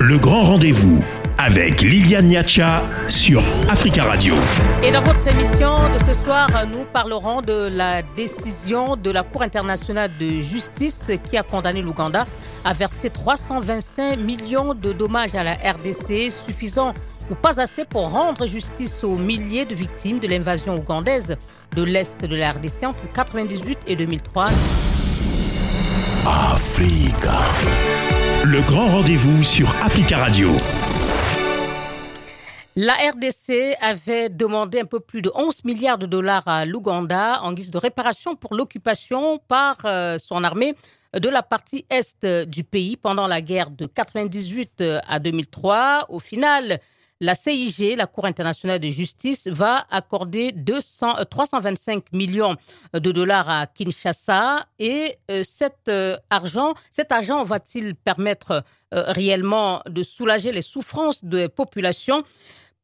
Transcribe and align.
Le 0.00 0.18
grand 0.18 0.42
rendez-vous 0.42 0.98
avec 1.38 1.80
Liliane 1.80 2.26
Niacha 2.26 2.82
sur 3.06 3.40
Africa 3.68 4.02
Radio. 4.02 4.34
Et 4.82 4.90
dans 4.90 5.00
votre 5.02 5.24
émission 5.28 5.76
de 5.92 6.00
ce 6.00 6.24
soir, 6.24 6.48
nous 6.68 6.84
parlerons 6.92 7.40
de 7.40 7.68
la 7.70 8.02
décision 8.02 8.96
de 8.96 9.12
la 9.12 9.22
Cour 9.22 9.42
internationale 9.42 10.10
de 10.18 10.40
justice 10.40 11.08
qui 11.30 11.36
a 11.36 11.44
condamné 11.44 11.82
l'Ouganda 11.82 12.26
à 12.64 12.72
verser 12.72 13.10
325 13.10 14.16
millions 14.18 14.74
de 14.74 14.92
dommages 14.92 15.36
à 15.36 15.44
la 15.44 15.52
RDC, 15.52 16.32
suffisant 16.32 16.94
ou 17.30 17.36
pas 17.36 17.60
assez 17.60 17.84
pour 17.84 18.10
rendre 18.10 18.44
justice 18.44 19.04
aux 19.04 19.16
milliers 19.16 19.66
de 19.66 19.76
victimes 19.76 20.18
de 20.18 20.26
l'invasion 20.26 20.74
ougandaise 20.74 21.36
de 21.76 21.82
l'Est 21.84 22.20
de 22.24 22.34
la 22.34 22.50
RDC 22.50 22.86
entre 22.86 23.04
1998 23.04 23.78
et 23.86 23.94
2003. 23.94 24.46
Africa. 26.26 27.38
Le 28.46 28.60
grand 28.60 28.88
rendez-vous 28.88 29.42
sur 29.42 29.74
Africa 29.82 30.18
Radio. 30.18 30.50
La 32.76 32.92
RDC 32.92 33.74
avait 33.80 34.28
demandé 34.28 34.80
un 34.80 34.84
peu 34.84 35.00
plus 35.00 35.22
de 35.22 35.32
11 35.34 35.64
milliards 35.64 35.96
de 35.96 36.04
dollars 36.04 36.46
à 36.46 36.66
l'Ouganda 36.66 37.40
en 37.40 37.54
guise 37.54 37.70
de 37.70 37.78
réparation 37.78 38.36
pour 38.36 38.54
l'occupation 38.54 39.40
par 39.48 39.78
euh, 39.86 40.18
son 40.18 40.44
armée 40.44 40.74
de 41.18 41.30
la 41.30 41.42
partie 41.42 41.86
est 41.88 42.26
du 42.46 42.64
pays 42.64 42.98
pendant 42.98 43.26
la 43.26 43.40
guerre 43.40 43.70
de 43.70 43.86
98 43.86 44.84
à 45.08 45.18
2003. 45.20 46.06
Au 46.10 46.18
final, 46.18 46.80
la 47.24 47.34
CIG, 47.34 47.96
la 47.96 48.06
Cour 48.06 48.26
internationale 48.26 48.78
de 48.78 48.88
justice, 48.88 49.46
va 49.46 49.86
accorder 49.90 50.52
200, 50.52 51.24
325 51.30 52.12
millions 52.12 52.56
de 52.92 53.12
dollars 53.12 53.48
à 53.48 53.66
Kinshasa 53.66 54.66
et 54.78 55.16
euh, 55.30 55.42
cet 55.44 55.88
euh, 55.88 56.16
argent, 56.30 56.74
cet 56.90 57.12
argent 57.12 57.42
va-t-il 57.44 57.94
permettre 57.94 58.62
réellement 58.92 59.82
de 59.88 60.04
soulager 60.04 60.52
les 60.52 60.62
souffrances 60.62 61.24
des 61.24 61.48
populations? 61.48 62.22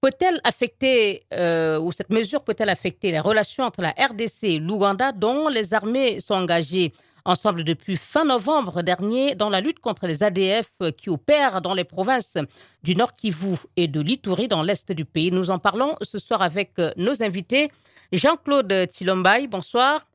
Peut-elle 0.00 0.40
affecter, 0.44 1.24
euh, 1.34 1.78
ou 1.78 1.92
cette 1.92 2.08
mesure 2.08 2.42
peut-elle 2.42 2.70
affecter 2.70 3.10
les 3.10 3.20
relations 3.20 3.64
entre 3.64 3.82
la 3.82 3.90
RDC 3.90 4.44
et 4.44 4.58
l'Ouganda, 4.58 5.12
dont 5.12 5.48
les 5.48 5.74
armées 5.74 6.20
sont 6.20 6.34
engagées? 6.34 6.94
Ensemble 7.24 7.64
depuis 7.64 7.96
fin 7.96 8.24
novembre 8.24 8.82
dernier 8.82 9.34
dans 9.34 9.50
la 9.50 9.60
lutte 9.60 9.80
contre 9.80 10.06
les 10.06 10.22
ADF 10.22 10.70
qui 10.96 11.10
opèrent 11.10 11.60
dans 11.60 11.74
les 11.74 11.84
provinces 11.84 12.36
du 12.82 12.94
Nord 12.94 13.14
Kivu 13.14 13.56
et 13.76 13.88
de 13.88 14.00
l'Ituri 14.00 14.48
dans 14.48 14.62
l'est 14.62 14.92
du 14.92 15.04
pays. 15.04 15.30
Nous 15.30 15.50
en 15.50 15.58
parlons 15.58 15.96
ce 16.02 16.18
soir 16.18 16.42
avec 16.42 16.72
euh, 16.78 16.92
nos 16.96 17.22
invités. 17.22 17.70
Jean-Claude 18.12 18.88
Tilombaï, 18.90 19.46
bonsoir. 19.46 20.06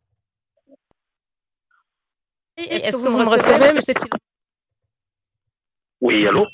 Est-ce 2.58 2.92
que 2.92 2.98
vous 2.98 3.18
me 3.18 3.28
recevez, 3.28 3.74
monsieur 3.74 3.94
Tilombaï 3.94 4.20
Oui, 6.02 6.28
allô? 6.28 6.46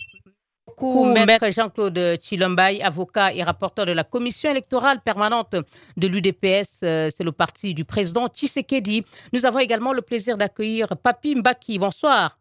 Maître 0.82 1.50
Jean-Claude 1.50 2.18
Chilombaï, 2.22 2.82
avocat 2.82 3.34
et 3.34 3.44
rapporteur 3.44 3.86
de 3.86 3.92
la 3.92 4.04
commission 4.04 4.50
électorale 4.50 5.00
permanente 5.02 5.56
de 5.98 6.08
l'UDPS, 6.08 6.80
euh, 6.84 7.10
c'est 7.16 7.24
le 7.24 7.32
parti 7.32 7.74
du 7.74 7.86
président 7.86 8.28
Tshisekedi. 8.28 9.06
Nous 9.34 9.46
avons 9.46 9.60
également 9.60 9.94
le 9.94 10.02
plaisir 10.02 10.38
d'accueillir 10.38 10.98
Papi 10.98 11.36
Mbaki. 11.36 11.80
Bonsoir. 11.80 12.38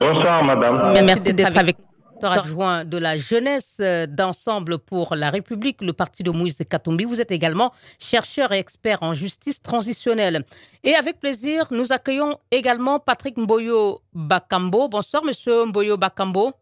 Bonsoir, 0.00 0.44
madame. 0.44 0.94
Merci 1.04 1.34
d'être 1.34 1.58
avec 1.58 1.76
nous 1.78 1.90
adjoint 2.28 2.84
de 2.84 2.98
la 2.98 3.16
jeunesse 3.16 3.76
euh, 3.80 4.06
d'Ensemble 4.06 4.78
pour 4.78 5.14
la 5.14 5.30
République, 5.30 5.80
le 5.80 5.92
parti 5.92 6.22
de 6.22 6.30
Moïse 6.30 6.58
Katumbi. 6.68 7.04
Vous 7.04 7.20
êtes 7.20 7.30
également 7.30 7.72
chercheur 7.98 8.52
et 8.52 8.58
expert 8.58 9.02
en 9.02 9.14
justice 9.14 9.60
transitionnelle. 9.62 10.44
Et 10.84 10.94
avec 10.94 11.20
plaisir, 11.20 11.66
nous 11.70 11.92
accueillons 11.92 12.38
également 12.50 12.98
Patrick 12.98 13.36
Mboyo 13.36 14.00
Bakambo. 14.12 14.88
Bonsoir, 14.88 15.24
monsieur 15.24 15.66
Mboyo 15.66 15.96
Bakambo. 15.96 16.52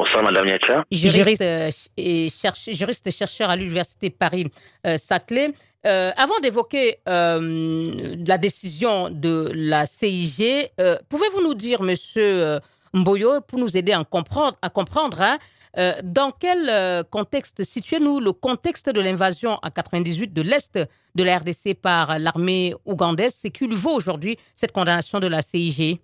Bonsoir, 0.00 0.22
Madame 0.22 0.48
Yacha. 0.48 0.82
Juriste, 0.90 1.42
euh, 1.42 1.70
et 1.98 2.28
juriste 2.72 3.10
chercheur 3.10 3.50
à 3.50 3.56
l'Université 3.56 4.08
Paris-Saclay. 4.08 5.52
Euh, 5.84 6.10
avant 6.16 6.40
d'évoquer 6.40 7.00
la 7.04 8.38
décision 8.38 9.10
de 9.10 9.52
la 9.54 9.84
CIG, 9.84 10.70
pouvez-vous 11.10 11.42
nous 11.42 11.52
dire, 11.52 11.82
monsieur 11.82 12.60
Mboyo 12.94 13.42
pour 13.42 13.58
nous 13.58 13.76
aider 13.76 13.92
à 13.92 14.02
comprendre, 14.04 14.56
à 14.62 14.70
comprendre 14.70 15.20
hein, 15.20 15.38
euh, 15.78 15.92
dans 16.02 16.32
quel 16.32 16.68
euh, 16.68 17.04
contexte 17.04 17.62
situez-nous 17.62 18.18
le 18.18 18.32
contexte 18.32 18.90
de 18.90 19.00
l'invasion 19.00 19.58
en 19.62 19.70
98 19.70 20.32
de 20.32 20.42
l'Est 20.42 20.78
de 21.14 21.22
la 21.22 21.38
RDC 21.38 21.74
par 21.80 22.18
l'armée 22.18 22.74
ougandaise 22.84 23.34
C'est 23.36 23.50
qui 23.50 23.68
vaut 23.68 23.94
aujourd'hui 23.94 24.36
cette 24.56 24.72
condamnation 24.72 25.20
de 25.20 25.28
la 25.28 25.42
CIG 25.42 26.00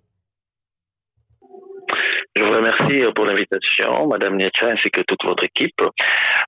je 2.36 2.42
vous 2.42 2.52
remercie 2.52 3.02
pour 3.14 3.24
l'invitation, 3.24 4.08
Madame 4.08 4.36
Niacha, 4.36 4.66
ainsi 4.66 4.90
que 4.90 5.00
toute 5.02 5.24
votre 5.24 5.44
équipe. 5.44 5.80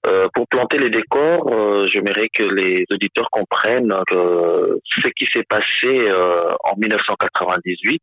Euh, 0.06 0.28
pour 0.34 0.46
planter 0.48 0.76
les 0.76 0.90
décors, 0.90 1.50
euh, 1.50 1.86
j'aimerais 1.88 2.28
que 2.28 2.44
les 2.44 2.84
auditeurs 2.92 3.28
comprennent 3.30 3.94
que 4.06 4.78
ce 4.84 5.08
qui 5.16 5.26
s'est 5.32 5.46
passé 5.48 5.86
euh, 5.86 6.50
en 6.64 6.76
1998 6.76 8.02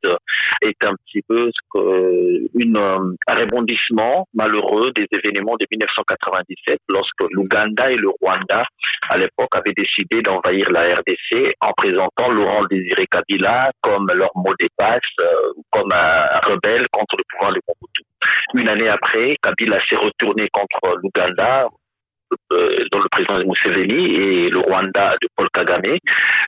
est 0.64 0.84
un 0.84 0.96
petit 1.06 1.22
peu 1.28 1.52
une, 2.56 2.78
un 2.78 3.34
rebondissement 3.34 4.28
malheureux 4.34 4.92
des 4.96 5.06
événements 5.12 5.56
de 5.60 5.68
1997 5.70 6.80
lorsque 6.90 7.32
l'Ouganda 7.32 7.92
et 7.92 7.98
le 7.98 8.10
Rwanda, 8.22 8.66
à 9.10 9.18
l'époque, 9.18 9.50
avaient 9.54 9.76
décidé 9.76 10.22
d'envahir 10.24 10.72
la 10.72 10.96
RDC 10.96 11.54
en 11.62 11.72
présentant 11.74 12.32
Laurent 12.32 12.64
Désiré 12.70 13.06
Kabila 13.08 13.72
comme 13.82 14.08
leur 14.16 14.32
mot 14.36 14.54
de 14.60 14.68
passe, 14.76 15.02
comme 15.70 15.92
un 15.94 16.40
rebelle 16.50 16.88
contre 16.92 17.16
le 17.18 17.24
pouvoir 17.30 17.54
de 17.54 17.62
une 18.54 18.70
année 18.70 18.88
après, 18.88 19.36
Kabila 19.42 19.80
s'est 19.88 19.96
retourné 19.96 20.48
contre 20.52 20.98
l'Ouganda, 21.02 21.68
euh, 22.54 22.84
dont 22.92 23.00
le 23.00 23.10
président 23.10 23.36
de 23.36 23.44
Museveni 23.44 24.16
et 24.16 24.50
le 24.50 24.60
Rwanda 24.60 25.16
de 25.22 25.28
Paul 25.36 25.48
Kagame, 25.54 25.98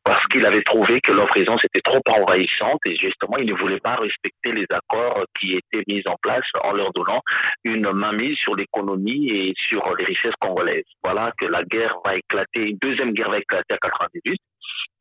parce 0.04 0.26
qu'il 0.28 0.46
avait 0.46 0.64
trouvé 0.64 1.00
que 1.02 1.12
leur 1.12 1.28
présence 1.28 1.64
était 1.66 1.82
trop 1.82 2.02
envahissante 2.10 2.80
et 2.86 2.96
justement, 2.98 3.38
il 3.38 3.48
ne 3.48 3.54
voulait 3.54 3.80
pas 3.80 3.96
respecter 3.96 4.52
les 4.54 4.66
accords 4.72 5.24
qui 5.40 5.54
étaient 5.56 5.84
mis 5.88 6.02
en 6.08 6.16
place 6.22 6.46
en 6.64 6.74
leur 6.74 6.92
donnant 6.94 7.22
une 7.64 7.92
mainmise 7.92 8.38
sur 8.38 8.56
l'économie 8.56 9.30
et 9.30 9.54
sur 9.56 9.82
les 9.98 10.06
richesses 10.06 10.36
congolaises. 10.40 10.84
Voilà 11.04 11.30
que 11.40 11.46
la 11.46 11.64
guerre 11.64 11.96
va 12.04 12.16
éclater, 12.16 12.70
une 12.70 12.78
deuxième 12.82 13.12
guerre 13.12 13.30
va 13.30 13.38
éclater 13.38 13.76
à 13.76 13.78
98 13.78 14.40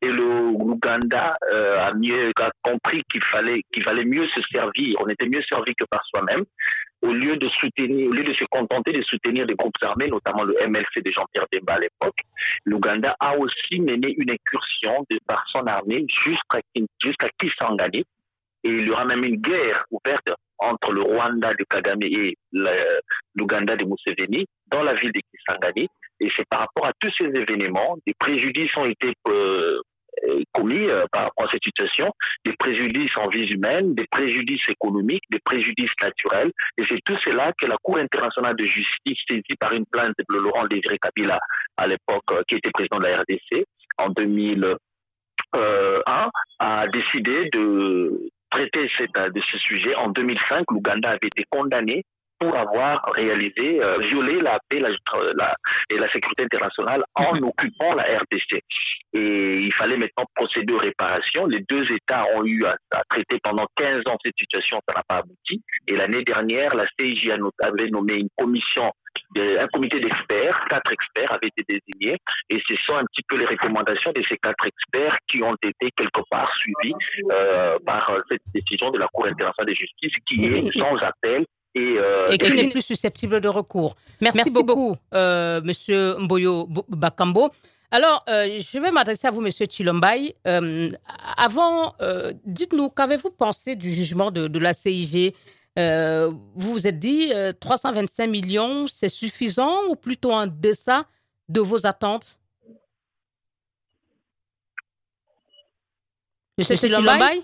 et 0.01 0.09
l'Ouganda 0.09 1.35
euh, 1.51 1.79
a 1.79 1.93
mieux 1.93 2.31
compris 2.63 3.03
qu'il 3.11 3.23
fallait 3.23 3.63
qu'il 3.71 3.83
valait 3.83 4.05
mieux 4.05 4.27
se 4.27 4.41
servir, 4.51 4.95
on 4.99 5.07
était 5.07 5.27
mieux 5.27 5.41
servi 5.49 5.73
que 5.73 5.85
par 5.89 6.03
soi-même, 6.05 6.43
au 7.01 7.13
lieu 7.13 7.37
de 7.37 7.47
soutenir, 7.49 8.09
au 8.09 8.13
lieu 8.13 8.23
de 8.23 8.33
se 8.33 8.43
contenter 8.45 8.91
de 8.91 9.01
soutenir 9.03 9.45
des 9.45 9.55
groupes 9.55 9.77
armés, 9.81 10.07
notamment 10.07 10.43
le 10.43 10.55
MLC 10.67 11.01
de 11.03 11.11
Jean-Pierre 11.11 11.45
Demba 11.51 11.75
à 11.75 11.79
l'époque. 11.79 12.19
L'Ouganda 12.65 13.15
a 13.19 13.37
aussi 13.37 13.79
mené 13.79 14.15
une 14.17 14.31
incursion 14.31 15.05
de 15.09 15.19
par 15.27 15.43
son 15.51 15.65
armée 15.67 16.05
jusqu'à 16.23 16.59
jusqu'à 17.01 17.29
Kisangani, 17.39 18.03
et 18.63 18.69
il 18.69 18.87
y 18.87 18.91
aura 18.91 19.05
même 19.05 19.23
une 19.23 19.37
guerre 19.37 19.85
ouverte 19.91 20.29
entre 20.59 20.91
le 20.91 21.01
Rwanda 21.01 21.53
de 21.53 21.63
Kagame 21.69 21.99
et 22.01 22.35
l'Ouganda 23.35 23.75
de 23.75 23.85
Museveni 23.85 24.47
dans 24.71 24.83
la 24.83 24.95
ville 24.95 25.11
de 25.11 25.21
Kisangani. 25.31 25.87
Et 26.19 26.29
c'est 26.35 26.47
par 26.49 26.61
rapport 26.61 26.87
à 26.87 26.93
tous 26.99 27.11
ces 27.17 27.25
événements, 27.25 27.97
des 28.05 28.13
préjudices 28.17 28.75
ont 28.77 28.85
été 28.85 29.13
euh, 29.27 29.81
euh, 30.23 30.41
commis 30.51 30.89
euh, 30.89 31.05
par 31.11 31.25
rapport 31.25 31.45
à 31.45 31.51
cette 31.51 31.63
situation, 31.63 32.11
des 32.43 32.53
préjudices 32.53 33.15
en 33.17 33.29
vie 33.29 33.47
humaine, 33.47 33.93
des 33.93 34.07
préjudices 34.09 34.67
économiques, 34.67 35.23
des 35.29 35.39
préjudices 35.39 35.93
naturels. 36.01 36.51
Et 36.77 36.83
c'est 36.89 36.99
tout 37.05 37.17
cela 37.23 37.53
que 37.53 37.67
la 37.67 37.77
Cour 37.83 37.97
internationale 37.97 38.55
de 38.55 38.65
justice, 38.65 39.19
saisie 39.29 39.55
par 39.59 39.73
une 39.73 39.85
plainte 39.85 40.15
de 40.17 40.37
Laurent 40.37 40.65
Désiré 40.65 40.97
Kabila, 40.97 41.39
à 41.77 41.87
l'époque, 41.87 42.25
qui 42.47 42.55
était 42.55 42.71
président 42.71 42.97
de 42.97 43.05
la 43.05 43.21
RDC, 43.21 43.65
en 43.99 44.09
2001, 44.09 46.29
a 46.59 46.87
décidé 46.87 47.49
de 47.51 48.29
traiter 48.49 48.87
de 48.87 49.41
ce 49.41 49.57
sujet. 49.59 49.95
En 49.95 50.09
2005, 50.09 50.65
l'Ouganda 50.71 51.09
avait 51.09 51.27
été 51.27 51.43
condamné 51.49 52.03
pour 52.39 52.55
avoir 52.55 53.03
réalisé, 53.13 53.81
euh, 53.81 53.97
violé 53.99 54.39
la 54.41 54.59
paix 54.69 54.79
la, 54.79 55.55
et 55.89 55.97
la 55.97 56.09
sécurité 56.11 56.43
internationale 56.43 57.03
en 57.15 57.31
occupant 57.41 57.95
la 57.95 58.03
RDC. 58.03 58.61
Et 59.13 59.59
il 59.59 59.73
fallait 59.73 59.97
maintenant 59.97 60.25
procéder 60.35 60.73
aux 60.73 60.79
réparations. 60.79 61.45
Les 61.47 61.61
deux 61.67 61.91
États 61.91 62.25
ont 62.35 62.45
eu 62.45 62.65
à, 62.65 62.75
traiter 63.09 63.39
pendant 63.41 63.65
15 63.75 64.01
ans 64.09 64.17
cette 64.23 64.37
situation, 64.37 64.79
ça 64.87 64.95
n'a 64.95 65.03
pas 65.07 65.17
abouti. 65.17 65.61
Et 65.87 65.95
l'année 65.95 66.23
dernière, 66.23 66.75
la 66.75 66.85
CIJ 66.99 67.31
avait 67.63 67.89
nommé 67.89 68.15
une 68.15 68.29
commission 68.37 68.91
un 69.35 69.67
comité 69.67 69.99
d'experts, 69.99 70.65
quatre 70.69 70.91
experts 70.91 71.31
avaient 71.31 71.51
été 71.55 71.63
désignés, 71.67 72.17
et 72.49 72.61
ce 72.67 72.75
sont 72.87 72.95
un 72.95 73.05
petit 73.05 73.23
peu 73.27 73.37
les 73.37 73.45
recommandations 73.45 74.11
de 74.13 74.23
ces 74.23 74.37
quatre 74.37 74.65
experts 74.65 75.17
qui 75.27 75.43
ont 75.43 75.55
été 75.61 75.91
quelque 75.95 76.21
part 76.29 76.51
suivies 76.57 76.95
euh, 77.31 77.77
par 77.85 78.15
cette 78.29 78.41
décision 78.53 78.89
de 78.91 78.99
la 78.99 79.07
Cour 79.07 79.27
internationale 79.27 79.67
de 79.67 79.75
justice 79.75 80.13
qui 80.27 80.45
est 80.45 80.71
sans 80.79 80.95
appel 80.97 81.45
euh, 81.79 82.27
et, 82.29 82.37
qui 82.37 82.53
n'est 82.53 82.69
plus 82.69 82.81
susceptible 82.81 83.41
de 83.41 83.47
recours. 83.47 83.95
Merci, 84.21 84.49
beaucoup, 84.51 84.95
euh, 85.13 85.61
Monsieur 85.63 86.15
Mboyo 86.19 86.67
Bakambo. 86.89 87.49
Alors, 87.91 88.23
je 88.27 88.79
vais 88.79 88.91
m'adresser 88.91 89.27
à 89.27 89.31
vous, 89.31 89.41
Monsieur 89.41 89.65
Chilombaï. 89.69 90.35
avant, 91.37 91.93
dites-nous, 92.45 92.89
qu'avez-vous 92.89 93.31
pensé 93.31 93.75
du 93.75 93.89
jugement 93.89 94.29
de, 94.31 94.47
de 94.47 94.59
la 94.59 94.73
CIG 94.73 95.33
Vous 95.77 96.71
vous 96.73 96.87
êtes 96.87 96.99
dit 96.99 97.31
325 97.59 98.27
millions, 98.27 98.87
c'est 98.87 99.09
suffisant 99.09 99.85
ou 99.89 99.95
plutôt 99.95 100.31
en 100.31 100.47
deçà 100.47 101.05
de 101.47 101.61
vos 101.61 101.85
attentes? 101.85 102.37
Monsieur 106.57 106.75
Chilombaï 106.75 107.43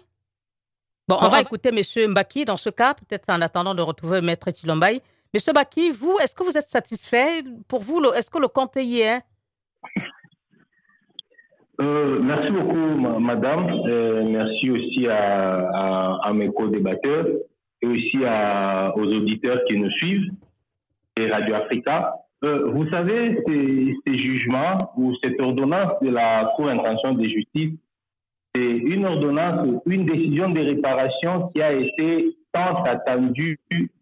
Bon, 1.07 1.17
on 1.21 1.27
va 1.27 1.41
écouter 1.41 1.71
Monsieur 1.71 2.07
Mbaki 2.07 2.45
dans 2.45 2.55
ce 2.57 2.69
cas, 2.69 2.93
peut-être 2.93 3.29
en 3.29 3.41
attendant 3.41 3.75
de 3.75 3.81
retrouver 3.81 4.21
Maître 4.21 4.49
Chilombaï. 4.55 5.01
Monsieur 5.33 5.51
Mbaki, 5.51 5.89
vous, 5.89 6.17
est-ce 6.21 6.33
que 6.33 6.43
vous 6.43 6.57
êtes 6.57 6.69
satisfait? 6.69 7.43
Pour 7.67 7.81
vous, 7.81 8.01
est-ce 8.15 8.29
que 8.29 8.39
le 8.39 8.47
compte 8.47 8.75
y 8.77 9.01
est 9.01 9.19
euh, 11.81 12.19
merci 12.21 12.51
beaucoup, 12.51 13.19
madame. 13.19 13.67
Euh, 13.87 14.23
merci 14.23 14.69
aussi 14.69 15.07
à, 15.09 16.31
mes 16.33 16.49
co-débatteurs 16.53 17.25
et 17.81 17.87
aussi 17.87 18.19
aux 18.95 19.15
auditeurs 19.15 19.59
qui 19.67 19.77
nous 19.77 19.89
suivent 19.89 20.31
et 21.17 21.29
Radio 21.29 21.55
Africa. 21.55 22.13
Euh, 22.43 22.69
vous 22.71 22.87
savez, 22.89 23.41
ces, 23.47 23.95
ces, 24.05 24.15
jugements 24.15 24.77
ou 24.97 25.13
cette 25.23 25.39
ordonnance 25.41 25.93
de 26.01 26.09
la 26.09 26.51
Cour 26.55 26.67
d'intention 26.67 27.13
de 27.13 27.23
justice 27.23 27.71
c'est 28.55 28.61
une 28.61 29.05
ordonnance, 29.05 29.81
une 29.85 30.05
décision 30.05 30.49
de 30.49 30.59
réparation 30.59 31.49
qui 31.53 31.61
a 31.61 31.73
été 31.73 32.37
tant 32.51 32.83
attendue 32.83 33.59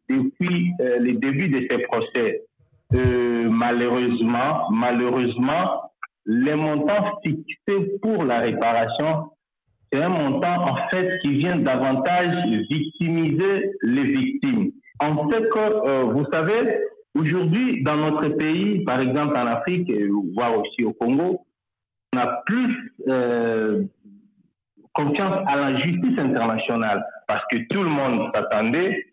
depuis 0.09 0.71
euh, 0.81 0.99
le 0.99 1.13
début 1.13 1.47
de 1.49 1.67
ces 1.69 1.77
procès. 1.83 2.43
Euh, 2.93 3.49
malheureusement, 3.49 4.69
malheureusement, 4.71 5.91
les 6.25 6.55
montants 6.55 7.19
fixés 7.23 7.97
pour 8.01 8.25
la 8.25 8.39
réparation, 8.39 9.31
c'est 9.91 10.01
un 10.01 10.09
montant 10.09 10.69
en 10.69 10.75
fait 10.89 11.19
qui 11.19 11.37
vient 11.37 11.57
davantage 11.57 12.35
victimiser 12.69 13.71
les 13.81 14.03
victimes. 14.03 14.71
En 14.99 15.29
fait, 15.29 15.47
euh, 15.55 16.03
vous 16.03 16.25
savez, 16.31 16.77
aujourd'hui, 17.15 17.81
dans 17.83 17.95
notre 17.95 18.27
pays, 18.29 18.83
par 18.83 18.99
exemple 18.99 19.37
en 19.37 19.47
Afrique, 19.47 19.91
voire 20.35 20.59
aussi 20.59 20.83
au 20.83 20.93
Congo, 20.93 21.45
on 22.13 22.19
a 22.19 22.41
plus 22.45 22.93
euh, 23.07 23.83
confiance 24.93 25.43
à 25.47 25.57
la 25.57 25.77
justice 25.77 26.19
internationale 26.19 27.03
parce 27.27 27.43
que 27.51 27.57
tout 27.69 27.83
le 27.83 27.89
monde 27.89 28.29
s'attendait 28.33 29.05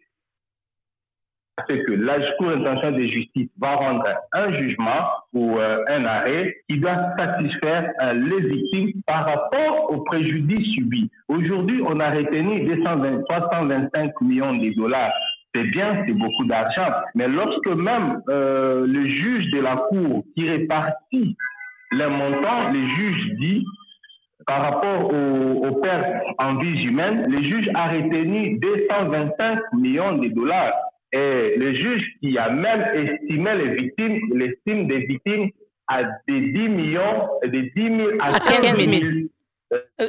à 1.57 1.65
ce 1.69 1.75
que 1.75 1.93
la 1.93 2.19
Cour 2.37 2.51
internationale 2.51 3.01
de 3.01 3.07
justice 3.07 3.49
va 3.59 3.75
rendre 3.77 4.05
un 4.33 4.53
jugement 4.55 5.09
ou 5.33 5.59
euh, 5.59 5.85
un 5.89 6.05
arrêt 6.05 6.57
qui 6.69 6.79
doit 6.79 7.17
satisfaire 7.19 7.91
euh, 8.03 8.13
les 8.13 8.49
victimes 8.49 9.03
par 9.07 9.25
rapport 9.25 9.91
au 9.91 10.03
préjudice 10.03 10.75
subi. 10.75 11.11
Aujourd'hui, 11.29 11.83
on 11.85 11.99
a 12.01 12.11
retenu 12.11 12.61
220, 12.61 13.23
325 13.29 14.21
millions 14.21 14.55
de 14.55 14.75
dollars. 14.75 15.13
C'est 15.55 15.65
bien, 15.65 16.05
c'est 16.07 16.13
beaucoup 16.13 16.45
d'argent, 16.45 16.93
mais 17.15 17.27
lorsque 17.27 17.69
même 17.69 18.21
euh, 18.29 18.87
le 18.87 19.07
juge 19.07 19.51
de 19.51 19.61
la 19.61 19.77
Cour 19.77 20.25
qui 20.37 20.49
répartit 20.49 21.37
les 21.93 22.07
montants, 22.07 22.71
le 22.71 22.85
juge 22.85 23.33
dit 23.41 23.65
par 24.49 24.63
rapport 24.63 25.13
aux, 25.13 25.73
pertes 25.83 26.25
en 26.39 26.57
vie 26.57 26.87
humaines, 26.87 27.23
le 27.29 27.45
juge 27.45 27.69
a 27.75 27.89
retenu 27.89 28.59
225 28.59 29.73
millions 29.75 30.17
de 30.17 30.29
dollars. 30.29 30.73
Et 31.13 31.55
le 31.57 31.75
juge 31.75 32.03
qui 32.21 32.39
a 32.39 32.49
même 32.49 32.81
estimé 32.95 33.55
les 33.57 33.75
victimes, 33.75 34.19
l'estime 34.33 34.87
des 34.87 35.01
victimes 35.01 35.51
à 35.87 36.03
des 36.27 36.53
10 36.53 36.69
millions, 36.71 37.29
de 37.45 37.61
10 37.77 37.97
000 37.97 38.09
à 38.21 38.41
15 38.41 38.75
000, 38.75 39.03
euh, 39.75 40.09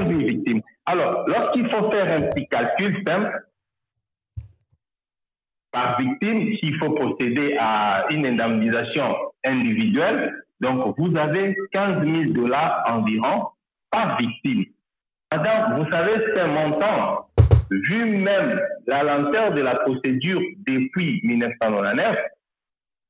victimes. 0.00 0.62
Alors, 0.86 1.24
lorsqu'il 1.26 1.68
faut 1.70 1.90
faire 1.90 2.16
un 2.16 2.22
petit 2.28 2.46
calcul 2.48 3.02
simple, 3.06 3.30
par 5.70 5.98
victime, 6.00 6.56
s'il 6.56 6.78
faut 6.78 6.90
procéder 6.90 7.56
à 7.60 8.06
une 8.10 8.26
indemnisation 8.26 9.14
individuelle, 9.44 10.32
donc 10.60 10.94
vous 10.98 11.14
avez 11.18 11.54
15 11.72 12.04
000 12.04 12.32
dollars 12.32 12.82
environ 12.86 13.48
pas 13.90 14.16
victime. 14.20 14.64
Madame, 15.32 15.78
vous 15.78 15.90
savez, 15.90 16.12
un 16.40 16.46
montant, 16.46 17.28
vu 17.70 18.18
même 18.18 18.60
la 18.86 19.02
lenteur 19.02 19.52
de 19.52 19.60
la 19.60 19.74
procédure 19.74 20.40
depuis 20.66 21.20
1999 21.24 22.16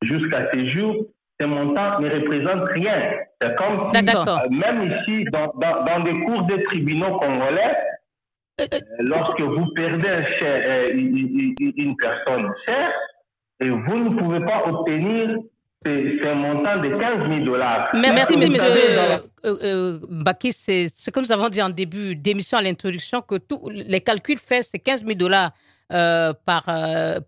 jusqu'à 0.02 0.50
ces 0.52 0.69
jours, 0.70 0.96
ce 1.38 1.46
montant 1.46 2.00
ne 2.00 2.08
représente 2.08 2.69
rien. 2.70 3.11
C'est 3.40 3.55
comme 3.56 3.93
si, 3.94 4.00
euh, 4.00 4.49
même 4.50 4.90
ici, 4.90 5.25
dans, 5.31 5.52
dans, 5.56 6.00
des 6.00 6.14
cours 6.25 6.44
des 6.44 6.62
tribunaux 6.62 7.19
congolais, 7.19 7.76
euh, 8.61 8.67
euh, 8.72 8.79
lorsque 9.00 9.43
vous 9.43 9.67
perdez 9.75 10.08
une, 10.94 11.55
une 11.76 11.96
personne 11.96 12.50
chère, 12.67 12.93
et 13.61 13.69
vous 13.69 13.96
ne 13.99 14.19
pouvez 14.19 14.40
pas 14.40 14.64
obtenir 14.67 15.38
c'est 15.84 16.26
un 16.26 16.34
montant 16.34 16.79
de 16.79 16.88
15 16.88 17.29
000 17.29 17.44
dollars. 17.44 17.90
Merci, 17.94 18.37
monsieur 18.37 19.25
euh, 19.46 19.58
euh, 19.62 20.00
Baki. 20.08 20.52
C'est 20.52 20.88
ce 20.94 21.10
que 21.10 21.20
nous 21.20 21.31
avons 21.32 21.48
dit 21.48 21.62
en 21.62 21.70
début 21.70 22.16
d'émission 22.16 22.58
à 22.58 22.62
l'introduction, 22.62 23.22
que 23.22 23.37
tous 23.37 23.70
les 23.70 24.00
calculs 24.00 24.38
faits, 24.38 24.69
c'est 24.70 24.78
15 24.78 25.04
000 25.04 25.14
dollars 25.14 25.52
euh, 25.93 26.32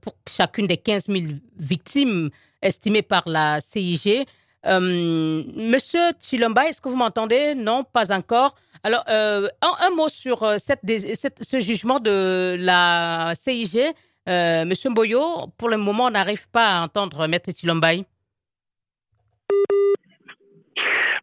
pour 0.01 0.15
chacune 0.29 0.67
des 0.67 0.77
15 0.77 1.07
000 1.09 1.25
victimes 1.57 2.31
estimées 2.61 3.03
par 3.03 3.29
la 3.29 3.61
CIG. 3.61 4.27
monsieur 4.67 6.01
Chilomba, 6.21 6.69
est-ce 6.69 6.81
que 6.81 6.89
vous 6.89 6.97
m'entendez? 6.97 7.55
Non, 7.55 7.85
pas 7.85 8.13
encore. 8.13 8.55
Alors, 8.83 9.05
un, 9.09 9.91
mot 9.95 10.09
sur 10.09 10.41
ce 10.41 11.61
jugement 11.61 12.01
de 12.01 12.57
la 12.59 13.33
CIG. 13.41 13.95
monsieur 14.27 14.91
Mboyo, 14.91 15.49
pour 15.57 15.69
le 15.69 15.77
moment, 15.77 16.07
on 16.07 16.11
n'arrive 16.11 16.49
pas 16.49 16.79
à 16.79 16.83
entendre 16.83 17.27
Maître 17.29 17.51
Chilombaï. 17.57 18.05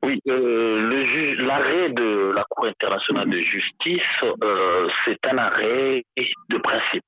Oui, 0.03 0.19
euh, 0.27 1.35
l'arrêt 1.39 1.89
de 1.89 2.31
la 2.35 2.43
Cour 2.49 2.67
internationale 2.67 3.29
de 3.29 3.39
justice, 3.39 4.03
euh, 4.43 4.87
c'est 5.03 5.25
un 5.27 5.37
arrêt 5.37 6.03
de 6.49 6.57
principe. 6.57 7.03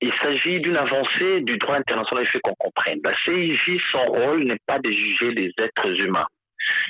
Il 0.00 0.12
s'agit 0.14 0.60
d'une 0.60 0.76
avancée 0.76 1.40
du 1.40 1.58
droit 1.58 1.76
international, 1.76 2.24
il 2.24 2.30
faut 2.30 2.38
qu'on 2.40 2.54
comprenne. 2.54 3.00
La 3.04 3.16
CIJ, 3.24 3.82
son 3.90 4.04
rôle 4.04 4.44
n'est 4.44 4.60
pas 4.66 4.78
de 4.78 4.90
juger 4.90 5.32
des 5.32 5.52
êtres 5.58 6.00
humains. 6.00 6.26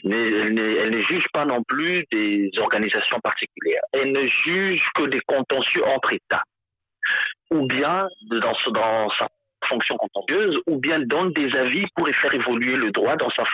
Elle 0.05 0.55
ne, 0.55 1.00
juge 1.00 1.25
pas 1.32 1.44
non 1.44 1.62
plus 1.62 2.05
des 2.12 2.50
organisations 2.58 3.19
particulières. 3.20 3.82
Elle 3.93 4.12
ne 4.12 4.26
juge 4.26 4.82
que 4.94 5.05
des 5.05 5.20
contentieux 5.27 5.84
entre 5.86 6.12
États. 6.12 6.43
Ou 7.50 7.67
bien, 7.67 8.08
dans, 8.31 9.08
sa 9.19 9.29
fonction 9.65 9.96
contentieuse, 9.96 10.60
ou 10.67 10.79
bien 10.79 10.98
donne 11.00 11.32
des 11.32 11.56
avis 11.56 11.86
pour 11.96 12.08
faire 12.08 12.34
évoluer 12.34 12.77
le 12.77 12.91
droit 12.91 13.17
dans 13.17 13.31
sa 13.31 13.44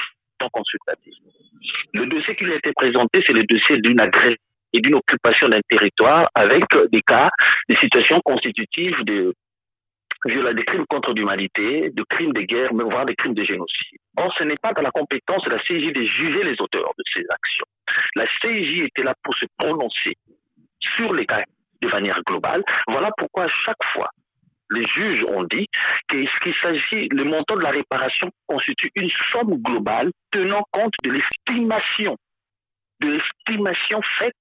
Le 1.95 2.07
dossier 2.07 2.37
qui 2.37 2.45
lui 2.45 2.53
a 2.53 2.57
été 2.57 2.73
présenté, 2.73 3.23
c'est 3.27 3.33
le 3.33 3.45
dossier 3.45 3.81
d'une 3.81 4.01
agression 4.01 4.37
et 4.73 4.81
d'une 4.81 4.97
occupation 4.97 5.49
d'un 5.49 5.61
territoire 5.69 6.29
avec 6.35 6.65
des 6.91 7.01
cas, 7.03 7.31
des 7.69 7.77
situations 7.77 8.21
constitutives 8.25 9.05
de 9.05 9.33
des 10.27 10.65
crimes 10.65 10.87
contre 10.89 11.13
l'humanité, 11.13 11.91
de 11.91 12.03
crimes 12.09 12.33
de 12.33 12.41
guerre, 12.43 12.71
voire 12.73 13.05
des 13.05 13.15
crimes 13.15 13.35
de 13.35 13.45
génocide. 13.45 13.99
Or, 14.17 14.33
ce 14.39 14.45
n'est 14.45 14.57
pas 14.61 14.73
dans 14.73 14.81
la 14.81 14.91
compétence 14.91 15.45
de 15.45 15.51
la 15.51 15.63
CIJ 15.63 15.93
de 15.93 16.03
juger 16.03 16.43
les 16.45 16.59
auteurs 16.61 16.93
de 16.97 17.05
ces 17.13 17.25
actions. 17.29 17.67
La 18.17 18.25
CIJ 18.41 18.85
était 18.85 19.03
là 19.03 19.15
pour 19.23 19.35
se 19.35 19.45
prononcer 19.59 20.17
sur 20.81 21.13
les 21.13 21.27
cas 21.27 21.43
de 21.83 21.89
manière 21.89 22.23
globale. 22.27 22.63
Voilà 22.89 23.11
pourquoi 23.19 23.45
à 23.45 23.49
chaque 23.49 23.85
fois 23.93 24.09
les 24.75 24.87
juges 24.87 25.25
ont 25.29 25.45
dit 25.45 25.67
qu'il 26.09 26.55
s'agit, 26.61 27.09
le 27.11 27.25
montant 27.25 27.57
de 27.57 27.63
la 27.63 27.71
réparation 27.71 28.31
constitue 28.47 28.91
une 28.97 29.11
somme 29.33 29.55
globale 29.63 30.11
tenant 30.31 30.65
compte 30.71 30.95
de 31.03 31.11
l'estimation, 31.11 32.17
de 33.01 33.09
l'estimation 33.09 34.01
faite 34.19 34.35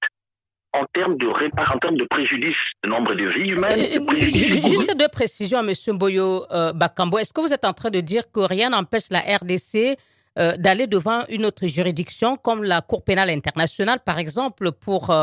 en 0.72 0.84
termes 0.92 1.16
de 1.16 1.26
répar, 1.26 1.72
en 1.74 1.78
termes 1.78 1.96
de 1.96 2.04
préjudice, 2.04 2.56
de 2.82 2.88
nombre 2.88 3.14
de 3.14 3.26
vies 3.26 3.50
humaines. 3.50 3.80
Euh, 3.80 4.30
juste 4.30 4.96
deux 4.98 5.08
précisions 5.08 5.58
à 5.58 5.62
M. 5.62 5.72
Boyo 5.96 6.44
euh, 6.50 6.72
Bakambo. 6.72 7.18
Est-ce 7.18 7.32
que 7.32 7.40
vous 7.40 7.52
êtes 7.52 7.64
en 7.64 7.72
train 7.72 7.90
de 7.90 8.00
dire 8.00 8.24
que 8.32 8.40
rien 8.40 8.70
n'empêche 8.70 9.04
la 9.10 9.20
RDC 9.20 9.96
euh, 10.36 10.56
d'aller 10.56 10.88
devant 10.88 11.24
une 11.28 11.44
autre 11.46 11.66
juridiction 11.66 12.36
comme 12.36 12.64
la 12.64 12.82
Cour 12.82 13.04
pénale 13.04 13.30
internationale, 13.30 14.00
par 14.04 14.18
exemple, 14.18 14.72
pour 14.72 15.14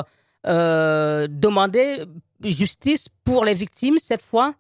demander 0.44 2.06
justice 2.44 3.08
pour 3.24 3.46
les 3.46 3.54
victimes 3.54 4.00
cette 4.00 4.24
fois? 4.24 4.56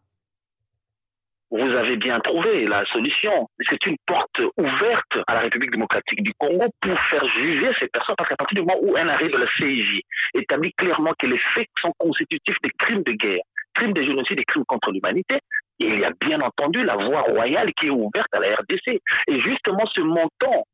Vous 1.51 1.75
avez 1.75 1.97
bien 1.97 2.19
trouvé 2.21 2.65
la 2.65 2.85
solution. 2.85 3.47
C'est 3.69 3.85
une 3.85 3.97
porte 4.05 4.41
ouverte 4.57 5.17
à 5.27 5.35
la 5.35 5.41
République 5.41 5.71
démocratique 5.71 6.23
du 6.23 6.33
Congo 6.37 6.65
pour 6.79 6.99
faire 7.09 7.27
juger 7.27 7.69
ces 7.79 7.87
personnes, 7.89 8.15
parce 8.17 8.29
qu'à 8.29 8.37
partir 8.37 8.55
du 8.55 8.61
moment 8.61 8.79
où 8.81 8.95
un 8.95 9.07
arrêt 9.07 9.27
de 9.27 9.37
la 9.37 9.45
CIJ 9.57 10.01
établit 10.33 10.71
clairement 10.73 11.11
que 11.19 11.27
les 11.27 11.39
faits 11.53 11.67
sont 11.81 11.93
constitutifs 11.97 12.57
des 12.63 12.71
crimes 12.79 13.03
de 13.03 13.11
guerre, 13.11 13.41
crimes 13.73 13.93
de 13.93 14.01
génocide 14.01 14.39
et 14.39 14.45
crimes 14.45 14.65
contre 14.65 14.91
l'humanité, 14.91 15.39
il 15.79 15.99
y 15.99 16.05
a 16.05 16.11
bien 16.21 16.39
entendu 16.39 16.83
la 16.83 16.95
voie 16.95 17.21
royale 17.21 17.73
qui 17.73 17.87
est 17.87 17.89
ouverte 17.89 18.33
à 18.33 18.39
la 18.39 18.55
RDC. 18.55 19.01
Et 19.27 19.39
justement, 19.41 19.85
ce 19.93 20.01
montant 20.01 20.65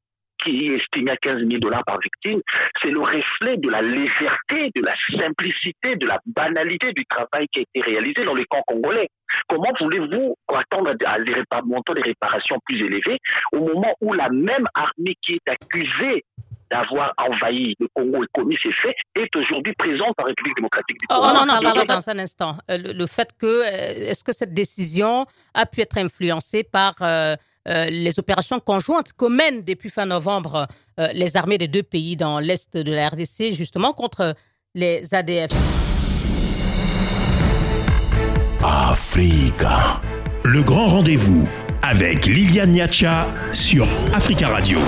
qui 0.44 0.68
est 0.68 0.76
estimé 0.78 1.12
à 1.12 1.18
15 1.18 1.40
000 1.40 1.60
dollars 1.60 1.84
par 1.86 2.00
victime, 2.00 2.42
c'est 2.82 2.90
le 2.90 3.00
reflet 3.00 3.58
de 3.58 3.70
la 3.70 3.82
légèreté, 3.82 4.72
de 4.76 4.82
la 4.84 4.94
simplicité, 5.20 5.96
de 5.96 6.08
la 6.08 6.20
banalité 6.26 6.94
du 6.94 7.06
travail 7.06 7.48
qui 7.52 7.60
a 7.60 7.62
été 7.64 7.82
réalisé 7.82 8.24
dans 8.24 8.36
les 8.36 8.46
camps 8.46 8.64
congolais. 8.68 9.10
Comment 9.48 9.72
voulez-vous 9.80 10.36
attendre 10.48 10.92
à 11.06 11.20
des 11.20 11.34
montants 11.66 11.94
de 11.94 12.02
réparation 12.02 12.58
plus 12.66 12.82
élevés 12.84 13.18
au 13.52 13.60
moment 13.60 13.94
où 14.02 14.14
la 14.14 14.30
même 14.30 14.68
armée 14.74 15.16
qui 15.22 15.34
est 15.34 15.50
accusée 15.50 16.24
d'avoir 16.70 17.14
envahi 17.18 17.76
le 17.80 17.88
Congo 17.94 18.24
et 18.24 18.28
commis 18.34 18.58
ces 18.62 18.72
faits 18.72 18.96
est 19.16 19.36
aujourd'hui 19.36 19.74
présente 19.74 20.14
en 20.22 20.26
République 20.26 20.56
démocratique 20.56 21.00
du 21.00 21.06
oh, 21.10 21.16
Congo? 21.16 21.28
Oh, 21.30 21.46
non, 21.46 21.46
non, 21.46 21.62
non, 21.62 21.86
dans 21.86 22.10
un 22.10 22.20
instant. 22.20 22.58
Euh, 22.70 22.78
le, 22.78 23.06
fait 23.06 23.30
que, 23.40 23.46
euh, 23.46 24.10
est-ce 24.10 24.24
que 24.24 24.34
cette 24.34 24.54
décision 24.54 25.26
a 25.54 25.66
pu 25.66 25.82
être 25.82 25.98
influencée 25.98 26.64
par 26.64 26.96
euh, 27.02 27.36
les 27.68 28.18
opérations 28.18 28.60
conjointes 28.60 29.12
que 29.14 29.26
mènent 29.26 29.64
depuis 29.64 29.90
fin 29.90 30.06
novembre 30.06 30.68
les 31.14 31.36
armées 31.36 31.58
des 31.58 31.68
deux 31.68 31.84
pays 31.84 32.16
dans 32.16 32.40
l'est 32.40 32.76
de 32.78 32.92
la 32.92 33.10
RDC, 33.10 33.52
justement 33.52 33.94
contre 33.94 34.36
les 34.74 35.14
ADF 35.14 35.52
Africa, 38.64 40.02
le 40.44 40.62
grand 40.62 40.88
rendez-vous 40.88 41.48
avec 41.84 42.26
Liliane 42.26 42.72
Niacha 42.72 43.28
sur 43.54 43.88
Africa 44.14 44.50
Radio. 44.50 44.80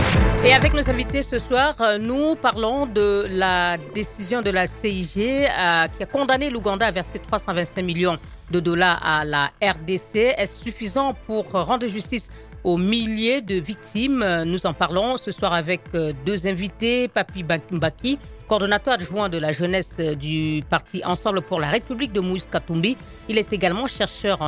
Et 0.43 0.53
avec 0.53 0.73
nos 0.73 0.89
invités 0.89 1.21
ce 1.21 1.39
soir, 1.39 1.75
euh, 1.79 1.97
nous 1.97 2.35
parlons 2.35 2.85
de 2.85 3.25
la 3.29 3.77
décision 3.95 4.41
de 4.41 4.49
la 4.49 4.67
CIG 4.67 5.17
euh, 5.17 5.87
qui 5.87 6.03
a 6.03 6.05
condamné 6.11 6.49
l'Ouganda 6.49 6.87
à 6.87 6.91
verser 6.91 7.19
325 7.19 7.81
millions 7.83 8.17
de 8.51 8.59
dollars 8.59 8.99
à 9.01 9.23
la 9.23 9.51
RDC. 9.61 10.33
Est-ce 10.37 10.61
suffisant 10.63 11.13
pour 11.25 11.45
rendre 11.51 11.87
justice 11.87 12.31
aux 12.63 12.77
milliers 12.77 13.41
de 13.41 13.55
victimes 13.55 14.43
Nous 14.45 14.65
en 14.65 14.73
parlons 14.73 15.17
ce 15.17 15.31
soir 15.31 15.53
avec 15.53 15.81
euh, 15.95 16.13
deux 16.25 16.47
invités, 16.47 17.07
Papi 17.07 17.43
Mbaki 17.43 18.19
coordonnateur 18.49 18.95
adjoint 18.95 19.29
de 19.29 19.37
la 19.37 19.51
jeunesse 19.51 19.95
du 19.97 20.63
parti 20.67 21.03
Ensemble 21.05 21.41
pour 21.41 21.59
la 21.59 21.69
République 21.69 22.11
de 22.11 22.19
Moïse 22.19 22.47
Katumbi. 22.51 22.97
Il 23.29 23.37
est 23.37 23.53
également 23.53 23.85
chercheur 23.85 24.39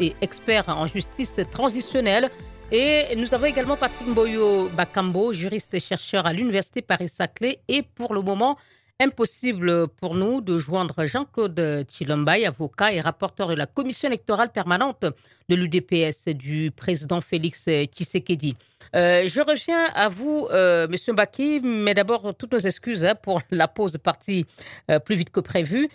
et 0.00 0.14
expert 0.22 0.70
en 0.70 0.86
justice 0.86 1.34
transitionnelle. 1.52 2.30
Et 2.72 3.14
nous 3.16 3.34
avons 3.34 3.46
également 3.46 3.76
Patrick 3.76 4.08
Mboyo 4.08 4.70
Bakambo, 4.70 5.32
juriste 5.32 5.74
et 5.74 5.80
chercheur 5.80 6.26
à 6.26 6.32
l'Université 6.32 6.80
Paris-Saclay. 6.80 7.58
Et 7.68 7.82
pour 7.82 8.14
le 8.14 8.22
moment, 8.22 8.56
impossible 9.00 9.88
pour 9.88 10.14
nous 10.14 10.40
de 10.42 10.58
joindre 10.58 11.06
Jean-Claude 11.06 11.86
Chilombay, 11.88 12.44
avocat 12.44 12.92
et 12.92 13.00
rapporteur 13.00 13.48
de 13.48 13.54
la 13.54 13.66
commission 13.66 14.08
électorale 14.08 14.52
permanente 14.52 15.04
de 15.48 15.54
l'UDPS 15.56 16.28
du 16.28 16.70
président 16.70 17.20
Félix 17.20 17.64
Tshisekedi. 17.64 18.54
Euh, 18.94 19.26
je 19.26 19.40
reviens 19.40 19.86
à 19.94 20.08
vous, 20.08 20.48
euh, 20.50 20.86
Monsieur 20.88 21.12
Mbaki, 21.12 21.60
mais 21.64 21.94
d'abord 21.94 22.34
toutes 22.34 22.52
nos 22.52 22.58
excuses 22.58 23.04
hein, 23.04 23.14
pour 23.14 23.40
la 23.50 23.68
pause 23.68 23.96
partie 24.02 24.46
euh, 24.90 24.98
plus 24.98 25.16
vite 25.16 25.30
que 25.30 25.40
prévu. 25.40 25.88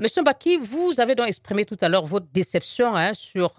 Monsieur 0.00 0.22
Mbaki, 0.22 0.56
vous 0.56 1.00
avez 1.00 1.16
donc 1.16 1.26
exprimé 1.26 1.64
tout 1.64 1.76
à 1.80 1.88
l'heure 1.88 2.06
votre 2.06 2.26
déception 2.32 2.94
hein, 2.94 3.12
sur 3.12 3.56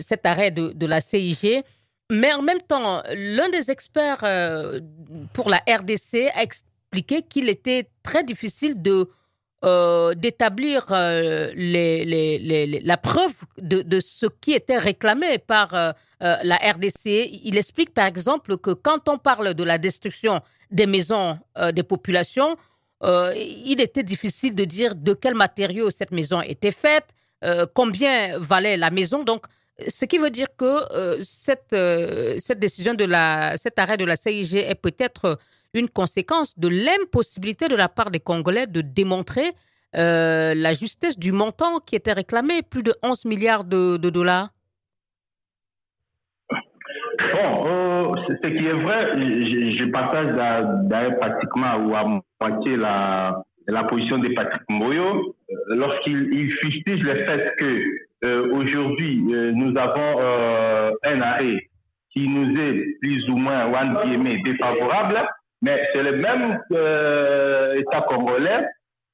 cet 0.00 0.26
arrêt 0.26 0.50
de, 0.50 0.86
la 0.86 1.00
CIG. 1.00 1.62
Mais 2.12 2.34
en 2.34 2.42
même 2.42 2.60
temps, 2.60 3.02
l'un 3.14 3.48
des 3.48 3.70
experts 3.70 4.22
pour 5.32 5.48
la 5.48 5.62
RDC 5.66 6.30
a 6.34 6.42
qu'il 7.02 7.48
était 7.48 7.88
très 8.02 8.24
difficile 8.24 8.80
de 8.80 9.08
d'établir 10.16 10.84
la 10.90 12.96
preuve 12.98 13.32
de, 13.56 14.00
ce 14.00 14.26
qui 14.26 14.52
était 14.52 14.76
réclamé 14.76 15.38
par 15.38 15.94
euh, 16.24 16.36
la 16.42 16.56
RDC. 16.56 17.28
Il 17.42 17.58
explique 17.58 17.92
par 17.92 18.06
exemple 18.06 18.56
que 18.56 18.70
quand 18.70 19.08
on 19.08 19.18
parle 19.18 19.52
de 19.52 19.62
la 19.62 19.76
destruction 19.76 20.40
des 20.70 20.86
maisons 20.86 21.38
euh, 21.58 21.70
des 21.70 21.82
populations, 21.82 22.56
euh, 23.02 23.34
il 23.36 23.78
était 23.80 24.04
difficile 24.04 24.54
de 24.54 24.64
dire 24.64 24.94
de 24.94 25.12
quel 25.12 25.34
matériau 25.34 25.90
cette 25.90 26.12
maison 26.12 26.40
était 26.40 26.70
faite, 26.70 27.10
combien 27.74 28.38
valait 28.38 28.78
la 28.78 28.90
maison. 28.90 29.22
Donc, 29.22 29.44
ce 29.86 30.06
qui 30.06 30.16
veut 30.16 30.30
dire 30.30 30.46
que 30.56 31.20
cette, 31.20 31.76
cette 32.38 32.58
décision 32.58 32.94
de 32.94 33.04
la, 33.04 33.58
cet 33.58 33.78
arrêt 33.78 33.98
de 33.98 34.06
la 34.06 34.16
CIG 34.16 34.54
est 34.54 34.74
peut-être 34.74 35.38
une 35.74 35.88
conséquence 35.88 36.58
de 36.58 36.68
l'impossibilité 36.68 37.68
de 37.68 37.76
la 37.76 37.88
part 37.88 38.10
des 38.10 38.20
Congolais 38.20 38.66
de 38.66 38.80
démontrer 38.80 39.52
la 39.92 40.72
justesse 40.74 41.18
du 41.18 41.30
montant 41.30 41.78
qui 41.78 41.94
était 41.94 42.12
réclamé, 42.12 42.62
plus 42.62 42.82
de 42.82 42.94
11 43.02 43.26
milliards 43.26 43.62
de 43.64 43.96
dollars. 43.96 44.48
Bon, 47.32 47.66
euh, 47.66 48.12
ce 48.42 48.48
qui 48.48 48.66
est 48.66 48.72
vrai, 48.72 49.20
je, 49.20 49.84
partage 49.90 50.34
d'ailleurs 50.88 51.18
pratiquement 51.18 51.76
ou 51.78 51.94
à 51.94 52.04
moitié 52.40 52.76
la, 52.76 53.44
position 53.88 54.18
de 54.18 54.28
Patrick 54.34 54.62
Mboyo 54.68 55.36
euh, 55.50 55.54
lorsqu'il 55.76 56.52
fustige 56.60 57.02
le 57.02 57.24
fait 57.24 57.54
que 57.58 57.82
euh, 58.26 58.52
aujourd'hui 58.52 59.20
nous 59.20 59.76
avons 59.78 60.20
un 61.04 61.20
arrêt 61.20 61.68
qui 62.10 62.28
nous 62.28 62.58
est 62.60 62.98
plus 63.00 63.28
ou 63.28 63.36
moins 63.36 63.64
défavorable, 64.44 65.26
mais 65.64 65.88
c'est 65.92 66.02
le 66.02 66.16
même 66.16 66.60
État 67.78 68.02
congolais 68.02 68.66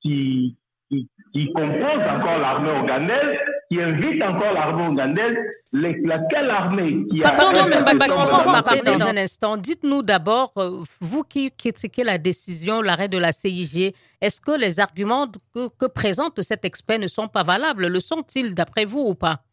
qui, 0.02 0.57
qui, 0.90 1.09
qui 1.33 1.52
compose 1.52 2.02
encore 2.12 2.38
l'armée 2.38 2.73
ougandaise, 2.73 3.38
qui 3.71 3.80
invite 3.80 4.23
encore 4.23 4.52
l'armée 4.52 4.88
ougandaise, 4.88 5.37
laquelle 5.73 6.50
armée 6.50 7.07
qui 7.09 7.23
a... 7.23 7.30
Pardon, 7.30 7.61
mais 7.69 7.76
on 8.11 8.25
va 8.25 8.59
en 8.59 8.62
parler 8.62 8.83
dans 8.83 9.04
un 9.04 9.16
instant. 9.16 9.57
Dites-nous 9.57 10.02
d'abord, 10.02 10.52
euh, 10.57 10.83
vous 11.00 11.23
qui 11.23 11.52
critiquez 11.52 12.02
la 12.02 12.19
décision, 12.19 12.83
l'arrêt 12.83 13.09
de 13.09 13.19
la 13.19 13.30
CIG, 13.30 13.95
est-ce 14.21 14.40
que 14.40 14.59
les 14.59 14.80
arguments 14.80 15.28
que, 15.54 15.69
que, 15.69 15.87
présente 15.87 16.42
cet 16.42 16.64
expert 16.64 16.99
ne 16.99 17.07
sont 17.07 17.28
pas 17.28 17.45
valables? 17.45 17.87
Le 17.87 18.00
sont-ils 18.00 18.54
d'après 18.54 18.85
vous 18.85 19.00
ou 19.00 19.14
pas? 19.14 19.45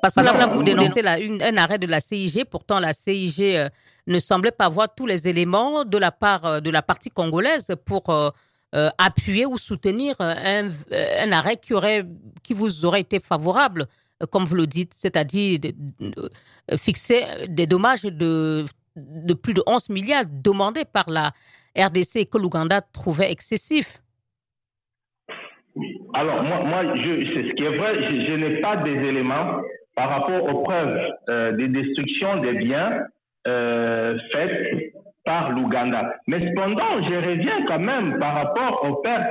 Parce 0.00 0.14
que 0.14 0.24
là, 0.24 0.46
vous 0.46 0.62
dénoncez 0.62 1.02
la, 1.02 1.18
une, 1.18 1.42
un 1.42 1.56
arrêt 1.56 1.78
de 1.78 1.86
la 1.86 2.00
CIG. 2.00 2.44
Pourtant, 2.44 2.78
la 2.78 2.92
CIG 2.92 3.40
euh, 3.40 3.68
ne 4.08 4.18
semblait 4.18 4.50
pas 4.50 4.68
voir 4.68 4.88
tous 4.94 5.06
les 5.06 5.28
éléments 5.28 5.84
de 5.84 5.98
la 5.98 6.10
part 6.10 6.44
euh, 6.44 6.60
de 6.60 6.70
la 6.70 6.82
partie 6.82 7.10
congolaise 7.10 7.74
pour 7.84 8.04
euh, 8.08 8.30
appuyer 8.98 9.46
ou 9.46 9.56
soutenir 9.56 10.16
un, 10.18 10.70
un, 10.90 11.32
arrêt 11.32 11.56
qui, 11.56 11.74
aurait, 11.74 12.04
qui 12.42 12.54
vous 12.54 12.84
aurait 12.84 13.00
été 13.00 13.20
favorable, 13.20 13.86
euh, 14.22 14.26
comme 14.26 14.44
vous 14.44 14.56
le 14.56 14.66
dites, 14.66 14.92
c'est-à-dire 14.94 15.60
fixer 16.76 17.24
des 17.48 17.66
dommages 17.66 18.02
de, 18.02 18.66
de 18.96 19.34
plus 19.34 19.54
de 19.54 19.62
11 19.66 19.88
milliards 19.90 20.24
demandés 20.26 20.84
par 20.84 21.08
la 21.08 21.32
RDC 21.76 22.28
que 22.30 22.38
l'Ouganda 22.38 22.80
trouvait 22.80 23.30
excessifs. 23.30 24.02
Alors, 26.14 26.42
moi, 26.42 26.64
moi 26.64 26.94
je, 26.96 27.24
ce 27.48 27.54
qui 27.54 27.64
est 27.64 27.76
vrai, 27.76 28.04
je, 28.04 28.34
n'ai 28.34 28.60
pas 28.60 28.76
des 28.76 28.96
éléments 29.06 29.60
par 29.94 30.10
rapport 30.10 30.42
aux 30.44 30.62
preuves 30.62 30.98
euh, 31.28 31.52
des 31.52 31.68
destructions 31.68 32.38
des 32.38 32.54
biens 32.54 33.06
faites 34.32 34.92
par 35.24 35.52
l'Ouganda. 35.52 36.14
Mais 36.26 36.40
cependant, 36.48 37.02
je 37.02 37.14
reviens 37.14 37.64
quand 37.66 37.78
même 37.78 38.18
par 38.18 38.34
rapport 38.34 38.82
aux 38.88 38.94
pertes 38.96 39.30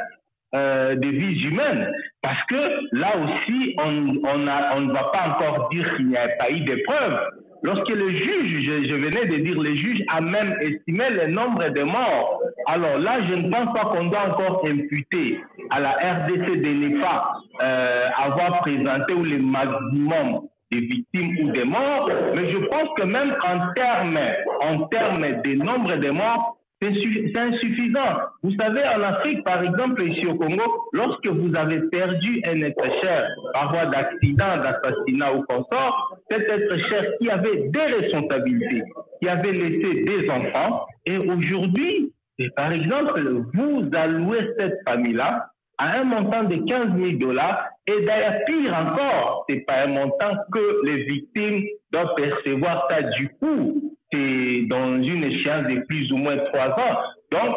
euh, 0.55 0.95
des 0.95 1.11
vies 1.11 1.41
humaines, 1.43 1.91
parce 2.21 2.43
que 2.45 2.55
là 2.93 3.15
aussi, 3.17 3.75
on, 3.79 3.91
ne 3.91 4.93
va 4.93 5.03
pas 5.11 5.29
encore 5.31 5.69
dire 5.69 5.95
qu'il 5.95 6.07
n'y 6.07 6.17
a 6.17 6.29
pas 6.39 6.49
eu 6.51 6.61
de 6.61 6.81
preuves. 6.85 7.19
Lorsque 7.63 7.89
le 7.89 8.11
juge, 8.11 8.61
je, 8.63 8.95
venais 8.95 9.25
de 9.25 9.37
dire, 9.43 9.59
le 9.59 9.75
juge 9.75 10.03
a 10.13 10.21
même 10.21 10.55
estimé 10.61 11.09
le 11.09 11.27
nombre 11.27 11.67
de 11.69 11.81
morts. 11.81 12.41
Alors 12.67 12.99
là, 12.99 13.15
je 13.27 13.33
ne 13.33 13.49
pense 13.49 13.73
pas 13.73 13.89
qu'on 13.89 14.05
doit 14.05 14.29
encore 14.29 14.63
imputer 14.65 15.41
à 15.71 15.79
la 15.79 15.91
RDC 15.91 16.61
de 16.61 16.69
l'EFA 16.69 17.31
euh, 17.63 18.07
avoir 18.15 18.59
présenté 18.59 19.15
le 19.15 19.39
maximum 19.39 20.47
des 20.71 20.79
victimes 20.79 21.37
ou 21.43 21.51
des 21.51 21.63
morts, 21.63 22.09
mais 22.35 22.49
je 22.51 22.57
pense 22.57 22.89
que 22.97 23.03
même 23.03 23.35
en 23.43 23.73
termes, 23.73 24.19
en 24.61 24.87
termes 24.87 25.41
de 25.41 25.53
nombre 25.55 25.95
de 25.95 26.09
morts, 26.09 26.57
c'est 26.81 27.37
insuffisant. 27.37 28.17
Vous 28.43 28.51
savez, 28.59 28.83
en 28.83 29.01
Afrique, 29.01 29.43
par 29.43 29.63
exemple, 29.63 30.03
ici 30.03 30.27
au 30.27 30.35
Congo, 30.35 30.89
lorsque 30.93 31.27
vous 31.27 31.55
avez 31.55 31.81
perdu 31.89 32.41
un 32.45 32.61
être 32.61 33.01
cher 33.01 33.27
par 33.53 33.71
voie 33.71 33.87
d'accident, 33.87 34.57
d'assassinat 34.57 35.33
ou 35.33 35.43
consort, 35.43 36.19
cet 36.29 36.43
être 36.51 36.77
cher 36.89 37.03
qui 37.19 37.29
avait 37.29 37.69
des 37.69 37.81
responsabilités, 37.81 38.83
qui 39.21 39.27
avait 39.27 39.53
laissé 39.53 40.03
des 40.03 40.29
enfants, 40.29 40.85
et 41.05 41.17
aujourd'hui, 41.17 42.13
par 42.55 42.71
exemple, 42.71 43.23
vous 43.53 43.89
allouez 43.93 44.51
cette 44.59 44.77
famille-là 44.87 45.49
à 45.77 45.99
un 45.99 46.03
montant 46.03 46.43
de 46.43 46.57
15 46.57 46.99
000 46.99 47.17
dollars. 47.17 47.69
Et 47.87 48.03
d'ailleurs, 48.03 48.43
pire 48.45 48.73
encore, 48.73 49.45
c'est 49.49 49.65
pas 49.65 49.83
un 49.83 49.93
montant 49.93 50.35
que 50.51 50.85
les 50.85 51.03
victimes 51.03 51.63
doivent 51.91 52.15
percevoir. 52.15 52.87
Ça, 52.89 53.01
du 53.03 53.29
coup, 53.39 53.95
c'est 54.11 54.63
dans 54.67 55.01
une 55.01 55.23
échéance 55.23 55.67
de 55.67 55.79
plus 55.87 56.11
ou 56.11 56.17
moins 56.17 56.37
trois 56.37 56.69
ans. 56.69 56.97
Donc, 57.31 57.55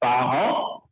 par 0.00 0.36
an, 0.36 0.82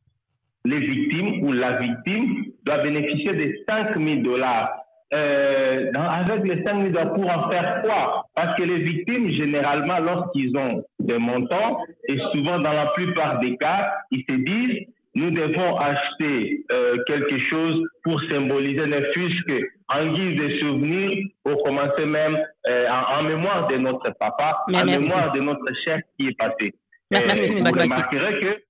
les 0.64 0.80
victimes 0.80 1.44
ou 1.44 1.52
la 1.52 1.78
victime 1.78 2.46
doit 2.64 2.78
bénéficier 2.78 3.34
de 3.34 3.64
5 3.68 3.96
000 3.96 4.20
dollars 4.22 4.70
euh, 5.12 5.90
avec 5.96 6.44
les 6.44 6.62
5 6.64 6.74
millions 6.74 7.14
pour 7.14 7.28
en 7.28 7.50
faire 7.50 7.82
quoi? 7.82 8.26
Parce 8.34 8.56
que 8.56 8.62
les 8.62 8.78
victimes, 8.78 9.30
généralement, 9.30 9.98
lorsqu'ils 9.98 10.56
ont 10.56 10.84
des 11.00 11.18
montants, 11.18 11.78
et 12.08 12.18
souvent 12.32 12.60
dans 12.60 12.72
la 12.72 12.86
plupart 12.94 13.40
des 13.40 13.56
cas, 13.56 13.92
ils 14.10 14.24
se 14.28 14.36
disent 14.36 14.86
nous 15.20 15.30
devons 15.30 15.76
acheter 15.76 16.64
euh, 16.72 16.96
quelque 17.06 17.38
chose 17.38 17.82
pour 18.02 18.20
symboliser, 18.30 18.86
ne 18.86 19.02
fût-ce 19.12 19.68
en 19.92 20.06
guise 20.12 20.36
de 20.36 20.58
souvenir, 20.60 21.10
pour 21.44 21.62
commencer 21.62 22.06
même 22.06 22.38
euh, 22.68 22.88
en, 22.88 23.22
mémoire 23.22 23.66
de 23.68 23.76
notre 23.76 24.10
papa, 24.18 24.64
en 24.72 24.84
mémoire 24.84 25.32
de 25.32 25.40
notre 25.40 25.72
chef 25.84 26.00
qui 26.18 26.28
est 26.28 26.36
passé. 26.38 26.74
vous 27.10 27.70
remarquerez 27.70 28.40
que, 28.40 28.62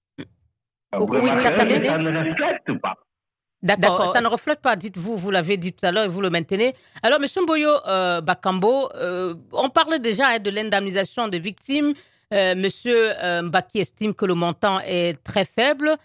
vous 0.98 1.06
remarquerez 1.06 1.80
que 1.80 1.86
ça 1.86 1.98
ne 1.98 2.18
reflète 2.18 2.80
pas. 2.82 2.94
D'accord, 3.62 4.12
ça 4.12 4.22
ne 4.22 4.26
reflète 4.26 4.60
pas, 4.60 4.74
dites-vous, 4.74 5.16
vous, 5.18 5.30
l'avez 5.30 5.58
dit 5.58 5.72
tout 5.72 5.84
à 5.84 5.92
l'heure 5.92 6.04
et 6.04 6.08
vous 6.08 6.22
le 6.22 6.30
maintenez. 6.30 6.74
Alors, 7.02 7.20
M. 7.22 7.26
Mboyo 7.44 7.70
euh, 7.86 8.22
Bakambo, 8.22 8.88
euh, 8.94 9.34
on 9.52 9.68
parlait 9.68 9.98
déjà 9.98 10.28
hein, 10.30 10.38
de 10.38 10.50
l'indemnisation 10.50 11.28
des 11.28 11.38
victimes. 11.38 11.92
Euh, 12.32 12.52
M. 12.52 12.66
Euh, 12.86 13.42
Mbaki 13.42 13.80
estime 13.80 14.14
que 14.14 14.24
le 14.24 14.34
montant 14.34 14.80
est 14.80 15.22
très 15.22 15.44
faible. 15.44 15.96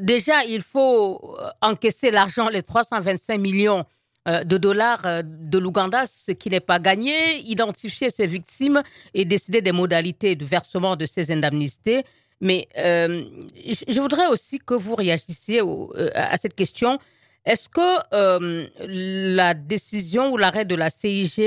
Déjà, 0.00 0.44
il 0.44 0.62
faut 0.62 1.36
encaisser 1.60 2.10
l'argent, 2.10 2.48
les 2.48 2.62
325 2.62 3.38
millions 3.38 3.84
de 4.26 4.58
dollars 4.58 5.22
de 5.24 5.58
l'Ouganda, 5.58 6.06
ce 6.06 6.32
qui 6.32 6.50
n'est 6.50 6.60
pas 6.60 6.78
gagné, 6.78 7.38
identifier 7.38 8.10
ses 8.10 8.26
victimes 8.26 8.82
et 9.14 9.24
décider 9.24 9.62
des 9.62 9.72
modalités 9.72 10.36
de 10.36 10.44
versement 10.44 10.96
de 10.96 11.06
ces 11.06 11.30
indemnités. 11.30 12.04
Mais 12.40 12.68
euh, 12.78 13.22
je 13.88 14.00
voudrais 14.00 14.26
aussi 14.26 14.58
que 14.58 14.74
vous 14.74 14.94
réagissiez 14.94 15.60
euh, 15.60 16.10
à 16.14 16.36
cette 16.36 16.54
question. 16.54 16.98
Est-ce 17.44 17.68
que 17.68 18.14
euh, 18.14 18.66
la 18.80 19.54
décision 19.54 20.32
ou 20.32 20.36
l'arrêt 20.36 20.64
de 20.64 20.74
la 20.74 20.90
CIG 20.90 21.42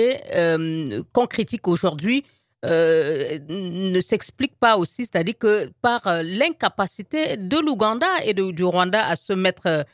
qu'on 1.11 1.27
critique 1.27 1.67
aujourd'hui 1.67 2.23
ne 2.63 3.99
s'explique 3.99 4.57
pas 4.59 4.77
aussi, 4.77 5.03
c'est-à-dire 5.03 5.37
que 5.37 5.69
par 5.81 6.01
l'incapacité 6.23 7.37
de 7.37 7.57
l'Ouganda 7.57 8.07
et 8.23 8.33
du 8.33 8.63
Rwanda 8.63 9.05
à 9.05 9.15
se 9.15 9.33
mettre 9.33 9.85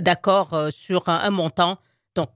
d'accord 0.00 0.68
sur 0.70 1.08
un, 1.08 1.30
montant. 1.30 1.78
Donc, 2.14 2.28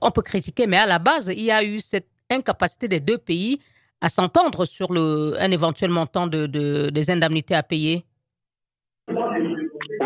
on 0.00 0.10
peut 0.10 0.22
critiquer, 0.22 0.66
mais 0.66 0.78
à 0.78 0.86
la 0.86 0.98
base, 0.98 1.30
il 1.34 1.44
y 1.44 1.50
a 1.50 1.62
eu 1.62 1.80
cette 1.80 2.08
incapacité 2.30 2.88
des 2.88 3.00
deux 3.00 3.18
pays 3.18 3.60
à 4.00 4.08
s'entendre 4.08 4.64
sur 4.64 4.92
le, 4.92 5.34
un 5.38 5.50
éventuel 5.50 5.90
montant 5.90 6.26
de, 6.26 6.46
des 6.90 7.10
indemnités 7.10 7.54
à 7.54 7.62
payer 7.62 8.04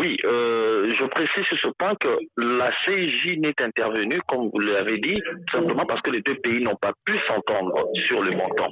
oui, 0.01 0.17
euh, 0.25 0.91
je 0.97 1.05
précise 1.05 1.43
sur 1.45 1.57
ce 1.63 1.69
point 1.77 1.93
que 1.95 2.07
la 2.37 2.71
CIJ 2.83 3.37
n'est 3.37 3.61
intervenue, 3.61 4.19
comme 4.27 4.49
vous 4.51 4.59
l'avez 4.59 4.97
dit, 4.97 5.13
simplement 5.51 5.85
parce 5.85 6.01
que 6.01 6.09
les 6.09 6.21
deux 6.21 6.33
pays 6.37 6.59
n'ont 6.63 6.75
pas 6.75 6.91
pu 7.05 7.19
s'entendre 7.27 7.87
sur 8.07 8.23
le 8.23 8.31
montant. 8.31 8.71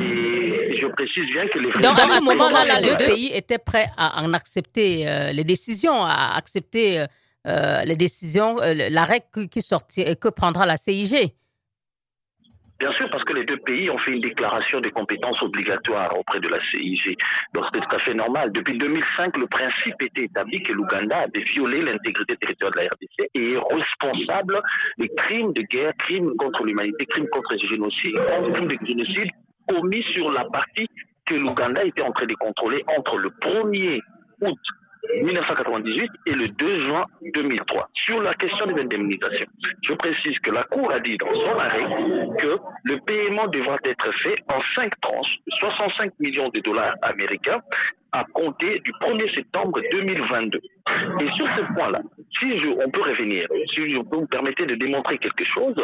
Et 0.00 0.78
je 0.80 0.86
précise 0.86 1.26
bien 1.32 1.48
que 1.48 1.58
les... 1.58 1.72
Donc 1.80 1.98
à 1.98 2.06
ce 2.06 2.24
moment-là, 2.24 2.80
les 2.80 2.90
deux 2.90 2.96
pays 2.96 3.32
étaient 3.34 3.58
prêts 3.58 3.88
à 3.96 4.22
en 4.22 4.32
accepter 4.34 5.08
euh, 5.08 5.32
les 5.32 5.42
décisions, 5.42 6.04
à 6.04 6.36
accepter 6.36 7.06
euh, 7.48 7.84
les 7.84 7.96
décisions, 7.96 8.58
l'arrêt 8.90 9.24
qui 9.50 9.62
sortit, 9.62 10.16
que 10.16 10.28
prendra 10.28 10.64
la 10.64 10.76
CIG. 10.76 11.32
Bien 12.82 12.90
sûr, 12.94 13.08
parce 13.10 13.22
que 13.22 13.32
les 13.32 13.44
deux 13.44 13.58
pays 13.58 13.88
ont 13.90 13.98
fait 13.98 14.10
une 14.10 14.20
déclaration 14.20 14.80
de 14.80 14.88
compétences 14.88 15.40
obligatoires 15.40 16.18
auprès 16.18 16.40
de 16.40 16.48
la 16.48 16.58
CIG. 16.64 17.16
Donc 17.54 17.64
c'est 17.72 17.78
tout 17.78 17.94
à 17.94 17.98
fait 18.00 18.12
normal. 18.12 18.50
Depuis 18.50 18.76
2005, 18.76 19.36
le 19.36 19.46
principe 19.46 20.02
était 20.02 20.24
établi 20.24 20.60
que 20.64 20.72
l'Ouganda 20.72 21.18
avait 21.18 21.44
violé 21.44 21.80
l'intégrité 21.80 22.36
territoriale 22.36 22.74
de 22.74 22.80
la 22.80 22.88
RDC 22.88 23.30
et 23.36 23.52
est 23.52 23.58
responsable 23.72 24.60
des 24.98 25.08
crimes 25.16 25.52
de 25.52 25.62
guerre, 25.62 25.92
crimes 25.96 26.32
contre 26.36 26.64
l'humanité, 26.64 27.06
crimes 27.06 27.28
contre 27.28 27.52
le 27.52 27.68
génocide, 27.68 28.16
crimes 28.52 28.66
de 28.66 28.78
génocide 28.84 29.30
commis 29.68 30.02
sur 30.12 30.32
la 30.32 30.44
partie 30.46 30.88
que 31.24 31.34
l'Ouganda 31.34 31.84
était 31.84 32.02
en 32.02 32.10
train 32.10 32.26
de 32.26 32.34
contrôler 32.34 32.82
entre 32.98 33.16
le 33.16 33.28
1er 33.28 34.00
août 34.40 34.58
1998 35.20 36.10
et 36.26 36.32
le 36.32 36.48
2 36.48 36.84
juin 36.84 37.04
2003. 37.34 37.88
Sur 37.94 38.22
la 38.22 38.34
question 38.34 38.66
des 38.66 38.80
indemnisations, 38.80 39.46
je 39.82 39.92
précise 39.94 40.38
que 40.40 40.50
la 40.50 40.64
Cour 40.64 40.92
a 40.92 41.00
dit 41.00 41.16
dans 41.16 41.30
son 41.30 41.58
arrêt 41.58 41.84
que 42.38 42.56
le 42.84 42.98
paiement 43.00 43.46
devra 43.48 43.76
être 43.84 44.12
fait 44.18 44.36
en 44.52 44.60
cinq 44.74 44.92
tranches 45.00 45.36
de 45.46 45.52
65 45.56 46.12
millions 46.20 46.48
de 46.48 46.60
dollars 46.60 46.94
américains 47.02 47.60
à 48.12 48.24
compter 48.32 48.78
du 48.80 48.92
1er 48.92 49.34
septembre 49.34 49.80
2022. 49.90 50.58
Et 50.58 51.28
sur 51.34 51.46
ce 51.56 51.74
point-là, 51.74 52.00
si 52.38 52.62
on 52.66 52.90
peut 52.90 53.02
revenir, 53.02 53.46
si 53.74 53.88
je 53.88 53.98
peux 53.98 54.16
vous 54.18 54.26
permettre 54.26 54.64
de 54.66 54.74
démontrer 54.74 55.18
quelque 55.18 55.44
chose, 55.44 55.74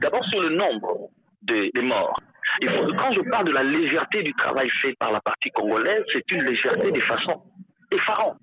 d'abord 0.00 0.24
sur 0.26 0.40
le 0.40 0.50
nombre 0.50 1.10
des 1.42 1.70
morts. 1.82 2.16
Quand 2.62 3.12
je 3.12 3.20
parle 3.30 3.46
de 3.46 3.52
la 3.52 3.62
légèreté 3.62 4.22
du 4.22 4.32
travail 4.34 4.68
fait 4.80 4.94
par 4.98 5.10
la 5.12 5.20
partie 5.20 5.50
congolaise, 5.50 6.04
c'est 6.12 6.30
une 6.30 6.44
légèreté 6.44 6.90
des 6.92 7.00
façons 7.00 7.42
effarante. 7.90 8.38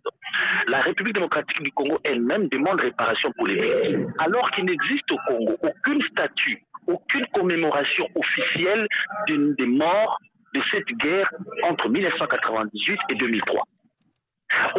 La 0.68 0.82
République 0.82 1.16
démocratique 1.16 1.62
du 1.62 1.72
Congo 1.72 2.00
elle-même 2.04 2.48
demande 2.48 2.82
réparation 2.82 3.32
pour 3.34 3.48
les 3.48 3.56
victimes, 3.56 4.14
alors 4.20 4.50
qu'il 4.52 4.66
n'existe 4.66 5.12
au 5.12 5.18
Congo 5.28 5.58
aucune 5.62 6.02
statue, 6.04 6.64
aucune 6.88 7.26
commémoration 7.34 8.08
officielle 8.16 8.88
des 9.28 9.66
morts 9.66 10.18
de 10.54 10.62
cette 10.70 10.88
guerre 10.98 11.30
entre 11.64 11.90
1998 11.90 13.00
et 13.10 13.16
2003 13.16 13.64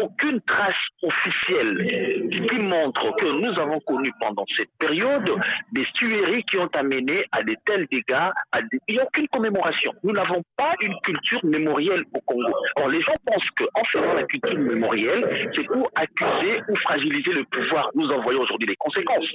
aucune 0.00 0.40
trace 0.42 0.74
officielle 1.02 2.28
qui 2.30 2.64
montre 2.64 3.14
que 3.16 3.26
nous 3.26 3.60
avons 3.60 3.80
connu 3.80 4.12
pendant 4.20 4.44
cette 4.56 4.70
période 4.78 5.30
des 5.72 5.84
tueries 5.94 6.44
qui 6.44 6.58
ont 6.58 6.68
amené 6.74 7.24
à 7.32 7.42
de 7.42 7.54
tels 7.64 7.86
dégâts. 7.90 8.30
Il 8.88 8.94
n'y 8.94 9.00
a 9.00 9.04
aucune 9.04 9.28
commémoration. 9.28 9.92
Nous 10.02 10.12
n'avons 10.12 10.42
pas 10.56 10.74
une 10.82 10.94
culture 11.02 11.40
mémorielle 11.44 12.04
au 12.14 12.20
Congo. 12.20 12.52
Or, 12.76 12.88
les 12.88 13.00
gens 13.00 13.12
pensent 13.26 13.50
qu'en 13.56 13.84
faisant 13.92 14.14
la 14.14 14.24
culture 14.24 14.58
mémorielle, 14.58 15.50
c'est 15.54 15.64
pour 15.64 15.90
accuser 15.94 16.62
ou 16.68 16.76
fragiliser 16.76 17.32
le 17.32 17.44
pouvoir. 17.44 17.90
Nous 17.94 18.08
en 18.08 18.22
voyons 18.22 18.40
aujourd'hui 18.40 18.68
les 18.68 18.76
conséquences. 18.76 19.26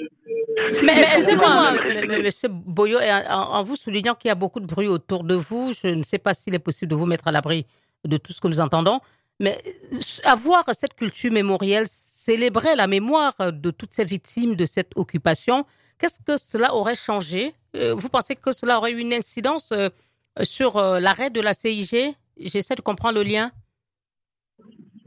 Mais, 0.84 1.00
excusez-moi, 1.00 1.74
M. 2.10 2.30
Boyo, 2.66 3.00
en 3.30 3.64
vous 3.64 3.76
soulignant 3.76 4.16
qu'il 4.16 4.30
y 4.30 4.32
a 4.32 4.36
beaucoup 4.36 4.60
de 4.60 4.66
bruit 4.66 4.88
autour 4.88 5.24
de 5.24 5.36
vous, 5.36 5.74
je 5.82 5.88
ne 5.88 6.04
sais 6.04 6.18
pas 6.20 6.34
s'il 6.34 6.56
est 6.56 6.60
possible 6.60 6.92
de 6.92 6.96
vous 6.96 7.06
mettre 7.06 7.28
à 7.28 7.32
l'abri 7.32 7.66
de 8.06 8.18
tout 8.18 8.32
ce 8.32 8.42
que 8.42 8.48
nous 8.48 8.60
entendons. 8.60 9.00
Mais 9.40 9.62
euh, 9.94 10.00
avoir 10.24 10.66
cette 10.74 10.96
culture 10.96 11.32
mémorielle, 11.32 11.86
célébrer 11.90 12.76
la 12.76 12.88
mémoire 12.88 13.36
de 13.52 13.72
toutes 13.72 13.94
ces 13.94 14.06
victimes 14.06 14.56
de 14.56 14.66
cette 14.66 14.92
occupation, 14.96 15.66
qu'est-ce 16.00 16.20
que 16.20 16.38
cela 16.38 16.74
aurait 16.76 16.96
changé? 16.96 17.54
Euh, 17.76 17.94
Vous 17.96 18.10
pensez 18.10 18.36
que 18.36 18.52
cela 18.52 18.78
aurait 18.78 18.92
eu 18.92 19.00
une 19.00 19.14
incidence 19.14 19.72
euh, 19.72 19.90
sur 20.44 20.80
l'arrêt 20.80 21.32
de 21.32 21.42
la 21.42 21.54
CIG 21.54 22.16
J'essaie 22.40 22.76
de 22.76 22.82
comprendre 22.82 23.16
le 23.16 23.24
lien. 23.24 23.52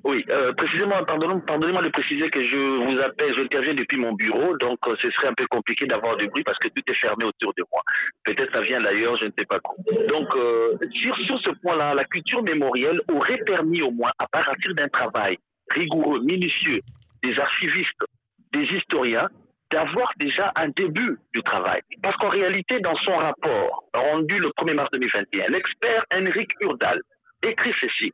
Oui, 0.04 0.24
euh, 0.30 0.52
précisément, 0.54 1.04
pardonnez-moi 1.04 1.82
de 1.82 1.88
préciser 1.88 2.30
que 2.30 2.42
je 2.42 2.56
vous 2.56 2.98
appelle, 3.00 3.34
j'interviens 3.34 3.74
depuis 3.74 3.98
mon 3.98 4.12
bureau, 4.12 4.56
donc 4.56 4.78
euh, 4.86 4.94
ce 5.00 5.10
serait 5.10 5.28
un 5.28 5.34
peu 5.34 5.46
compliqué 5.46 5.86
d'avoir 5.86 6.16
du 6.16 6.26
bruit 6.28 6.42
parce 6.42 6.58
que 6.58 6.68
tout 6.68 6.82
est 6.88 6.94
fermé 6.94 7.24
autour 7.26 7.52
de 7.54 7.64
moi. 7.70 7.82
Peut-être 8.24 8.52
ça 8.52 8.62
vient 8.62 8.80
d'ailleurs, 8.80 9.16
je 9.16 9.26
ne 9.26 9.32
sais 9.38 9.44
pas 9.44 9.60
quoi. 9.60 9.76
Donc, 10.08 10.34
euh, 10.36 10.76
sur, 11.02 11.16
sur 11.18 11.38
ce 11.40 11.50
point-là, 11.62 11.94
la 11.94 12.04
culture 12.04 12.42
mémorielle 12.42 13.00
aurait 13.12 13.40
permis 13.44 13.82
au 13.82 13.90
moins, 13.90 14.12
à 14.18 14.26
partir 14.26 14.74
d'un 14.74 14.88
travail 14.88 15.36
rigoureux, 15.72 16.20
minutieux, 16.20 16.80
des 17.22 17.38
archivistes, 17.38 18.04
des 18.52 18.64
historiens, 18.64 19.28
d'avoir 19.70 20.12
déjà 20.16 20.52
un 20.56 20.68
début 20.68 21.16
du 21.32 21.42
travail. 21.42 21.80
Parce 22.02 22.16
qu'en 22.16 22.28
réalité, 22.28 22.80
dans 22.80 22.96
son 22.96 23.16
rapport 23.16 23.84
rendu 23.94 24.38
le 24.38 24.48
1er 24.48 24.74
mars 24.74 24.88
2021, 24.92 25.46
l'expert 25.48 26.04
Henrik 26.12 26.50
Urdal 26.60 27.00
écrit 27.42 27.72
ceci. 27.80 28.12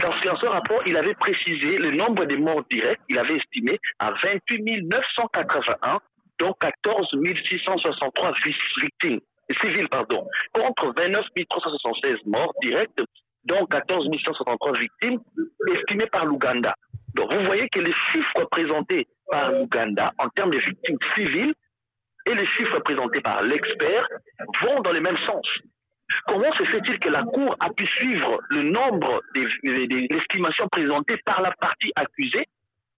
Dans 0.00 0.36
ce 0.36 0.46
rapport, 0.46 0.82
il 0.86 0.96
avait 0.96 1.14
précisé 1.14 1.76
le 1.78 1.90
nombre 1.92 2.24
de 2.24 2.36
morts 2.36 2.64
directs, 2.70 3.00
il 3.08 3.18
avait 3.18 3.36
estimé 3.36 3.78
à 3.98 4.12
28 4.12 4.82
981, 4.82 5.98
dont 6.38 6.52
14 6.60 7.08
663 7.48 8.32
victimes, 8.80 9.20
civiles, 9.60 9.88
pardon, 9.88 10.26
contre 10.52 10.92
29 10.96 11.24
376 11.48 12.18
morts 12.26 12.52
directs, 12.62 12.90
dont 13.44 13.66
14 13.66 14.08
163 14.24 14.78
victimes 14.78 15.18
estimées 15.74 16.06
par 16.06 16.24
l'Ouganda. 16.24 16.74
Donc 17.14 17.32
vous 17.32 17.44
voyez 17.44 17.68
que 17.68 17.80
les 17.80 17.92
chiffres 18.12 18.44
présentés 18.50 19.06
par 19.30 19.50
l'Ouganda 19.50 20.12
en 20.18 20.28
termes 20.30 20.50
de 20.50 20.58
victimes 20.58 20.98
civiles 21.14 21.54
et 22.26 22.34
les 22.34 22.46
chiffres 22.46 22.78
présentés 22.80 23.20
par 23.20 23.42
l'expert 23.42 24.06
vont 24.62 24.80
dans 24.80 24.92
le 24.92 25.00
même 25.00 25.18
sens. 25.26 25.46
Comment 26.26 26.52
se 26.54 26.64
fait-il 26.64 26.98
que 26.98 27.08
la 27.08 27.22
Cour 27.22 27.56
a 27.60 27.70
pu 27.70 27.86
suivre 27.86 28.40
le 28.50 28.62
nombre 28.62 29.20
des, 29.34 30.06
estimations 30.10 30.68
présentées 30.68 31.18
par 31.24 31.42
la 31.42 31.50
partie 31.52 31.92
accusée 31.96 32.46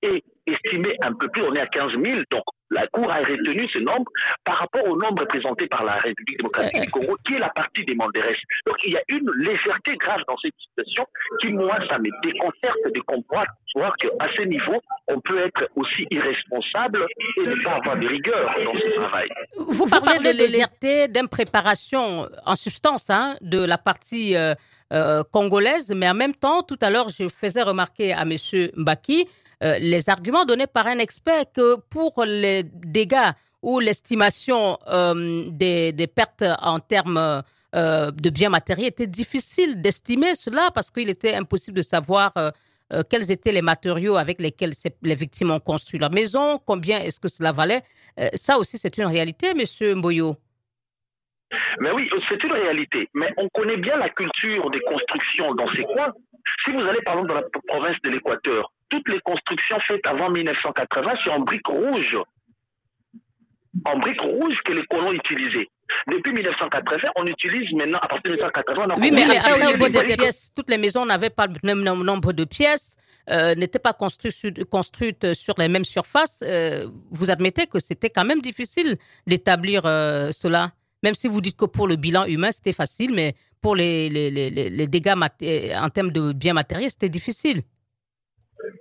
et 0.03 0.23
estimer 0.47 0.97
un 1.03 1.13
peu 1.13 1.29
plus, 1.29 1.43
on 1.43 1.55
est 1.55 1.61
à 1.61 1.67
15 1.67 1.93
000, 1.93 2.21
donc 2.31 2.43
la 2.75 2.87
Cour 2.89 3.11
a 3.11 3.19
retenu 3.19 3.69
ce 3.73 3.79
nombre 3.81 4.11
par 4.45 4.59
rapport 4.59 4.87
au 4.87 4.97
nombre 4.97 5.25
présenté 5.27 5.67
par 5.67 5.85
la 5.85 5.95
République 5.95 6.39
démocratique 6.39 6.81
du 6.83 6.91
Congo, 6.91 7.17
qui 7.25 7.35
est 7.35 7.39
la 7.39 7.51
partie 7.51 7.85
des 7.85 7.95
Manderes. 7.95 8.37
Donc 8.67 8.77
il 8.85 8.93
y 8.93 8.97
a 8.97 9.03
une 9.09 9.31
légèreté 9.39 9.97
grave 9.97 10.21
dans 10.29 10.37
cette 10.39 10.55
situation 10.59 11.07
qui, 11.41 11.53
moi, 11.53 11.79
ça 11.89 11.99
me 11.99 12.11
déconcerte 12.23 12.93
de 12.95 13.01
comprendre 13.01 13.51
voir 13.75 13.93
qu'à 13.97 14.09
ce 14.37 14.43
niveau, 14.43 14.81
on 15.09 15.21
peut 15.21 15.39
être 15.45 15.69
aussi 15.75 16.07
irresponsable 16.11 17.07
et 17.37 17.41
ne 17.41 17.63
pas 17.63 17.73
avoir 17.73 17.99
de 17.99 18.07
rigueur 18.07 18.55
dans 18.65 18.75
ce 18.75 18.95
travail. 18.95 19.29
Vous 19.57 19.87
parlez 19.87 20.19
de 20.33 20.37
légèreté, 20.37 21.09
d'impréparation 21.09 22.29
en 22.47 22.55
substance 22.55 23.11
hein, 23.11 23.35
de 23.41 23.65
la 23.65 23.79
partie 23.79 24.37
euh, 24.37 24.55
euh, 24.93 25.23
congolaise, 25.33 25.93
mais 25.95 26.09
en 26.09 26.15
même 26.15 26.35
temps, 26.35 26.63
tout 26.63 26.79
à 26.81 26.91
l'heure, 26.91 27.09
je 27.09 27.29
faisais 27.29 27.63
remarquer 27.63 28.13
à 28.13 28.23
M. 28.23 28.37
Mbaki 28.77 29.27
euh, 29.63 29.79
les 29.79 30.09
arguments 30.09 30.45
donnés 30.45 30.67
par 30.67 30.87
un 30.87 30.99
expert 30.99 31.45
que 31.53 31.77
pour 31.91 32.25
les 32.25 32.65
dégâts 32.65 33.33
ou 33.63 33.81
l'estimation 33.81 34.79
des, 35.53 35.93
des, 35.93 36.07
pertes 36.07 36.45
en 36.61 36.81
termes 36.81 37.43
de 37.73 38.31
biens 38.31 38.51
matériels 38.51 38.89
était 38.89 39.07
difficile 39.07 39.81
d'estimer 39.81 40.35
cela 40.35 40.71
parce 40.75 40.91
qu'il 40.91 41.09
était 41.09 41.35
impossible 41.35 41.79
de 41.79 41.83
savoir 41.83 42.35
euh, 42.93 43.03
quels 43.09 43.31
étaient 43.31 43.53
les 43.53 43.63
matériaux 43.63 44.17
avec 44.17 44.41
lesquels 44.41 44.73
les 45.03 45.15
victimes 45.15 45.51
ont 45.51 45.61
construit 45.61 45.99
leur 45.99 46.11
maison, 46.11 46.59
combien 46.67 47.01
est-ce 47.01 47.19
que 47.19 47.29
cela 47.29 47.51
valait. 47.51 47.83
Euh, 48.21 48.29
ça 48.35 48.59
aussi, 48.59 48.77
c'est 48.77 48.99
une 48.99 49.07
réalité, 49.07 49.55
Monsieur 49.55 49.95
Mboyo. 49.95 50.37
Mais 51.81 51.91
oui, 51.93 52.09
c'est 52.29 52.43
une 52.45 52.53
réalité. 52.53 53.09
Mais 53.15 53.33
on 53.37 53.49
connaît 53.49 53.79
bien 53.79 53.97
la 53.97 54.11
culture 54.11 54.71
des 54.71 54.81
constructions 54.81 55.55
dans 55.55 55.69
ces 55.75 55.83
coins. 55.85 56.13
Si 56.65 56.73
vous 56.73 56.81
allez 56.81 57.01
par 57.03 57.15
exemple 57.15 57.29
dans 57.29 57.41
la 57.41 57.47
province 57.67 57.97
de 58.05 58.11
l'Équateur, 58.11 58.71
toutes 58.95 59.09
les 59.09 59.21
constructions 59.21 59.79
faites 59.87 60.07
avant 60.07 60.31
1980 60.31 61.13
sont 61.25 61.31
en 61.31 61.41
briques 61.41 61.67
rouges. 61.67 62.17
En 63.85 63.99
briques 63.99 64.21
rouges 64.21 64.61
que 64.65 64.73
les 64.73 64.85
colons 64.87 65.13
utilisaient. 65.13 65.69
Depuis 66.07 66.33
1980, 66.33 67.09
on 67.17 67.27
utilise 67.27 67.73
maintenant, 67.73 67.99
à 68.01 68.07
partir 68.07 68.31
de 68.33 68.37
1980, 68.37 68.87
on 68.97 69.01
Oui, 69.01 69.11
mais 69.11 69.25
au 69.53 69.73
niveau 69.73 69.89
des 69.89 70.17
pièces, 70.17 70.51
toutes 70.55 70.71
les 70.71 70.79
maisons 70.79 71.05
n'avaient 71.05 71.31
pas 71.31 71.47
le 71.47 71.55
même 71.63 71.83
nombre 71.83 72.33
de 72.33 72.45
pièces, 72.45 72.97
euh, 73.31 73.55
n'étaient 73.55 73.81
pas 73.81 73.93
construites, 73.93 74.65
construites, 74.65 75.35
sur 75.35 75.55
les 75.59 75.69
mêmes 75.69 75.85
surfaces. 75.85 76.43
Euh, 76.43 76.89
vous 77.11 77.31
admettez 77.31 77.67
que 77.67 77.81
c'était 77.81 78.11
quand 78.11 78.25
même 78.25 78.41
difficile 78.41 78.97
d'établir 79.27 79.83
euh, 79.85 80.31
cela, 80.33 80.71
même 81.03 81.15
si 81.15 81.27
vous 81.29 81.41
dites 81.41 81.57
que 81.57 81.67
pour 81.67 81.89
le 81.89 81.97
bilan 81.97 82.25
humain, 82.27 82.51
c'était 82.51 82.73
facile, 82.73 83.13
mais 83.13 83.35
pour 83.61 83.75
les, 83.75 84.09
les, 84.09 84.31
les, 84.31 84.51
les 84.51 84.87
dégâts 84.87 85.15
en 85.17 85.89
termes 85.91 86.13
de 86.13 86.33
biens 86.33 86.55
matériels, 86.55 86.91
c'était 86.91 87.09
difficile. 87.09 87.63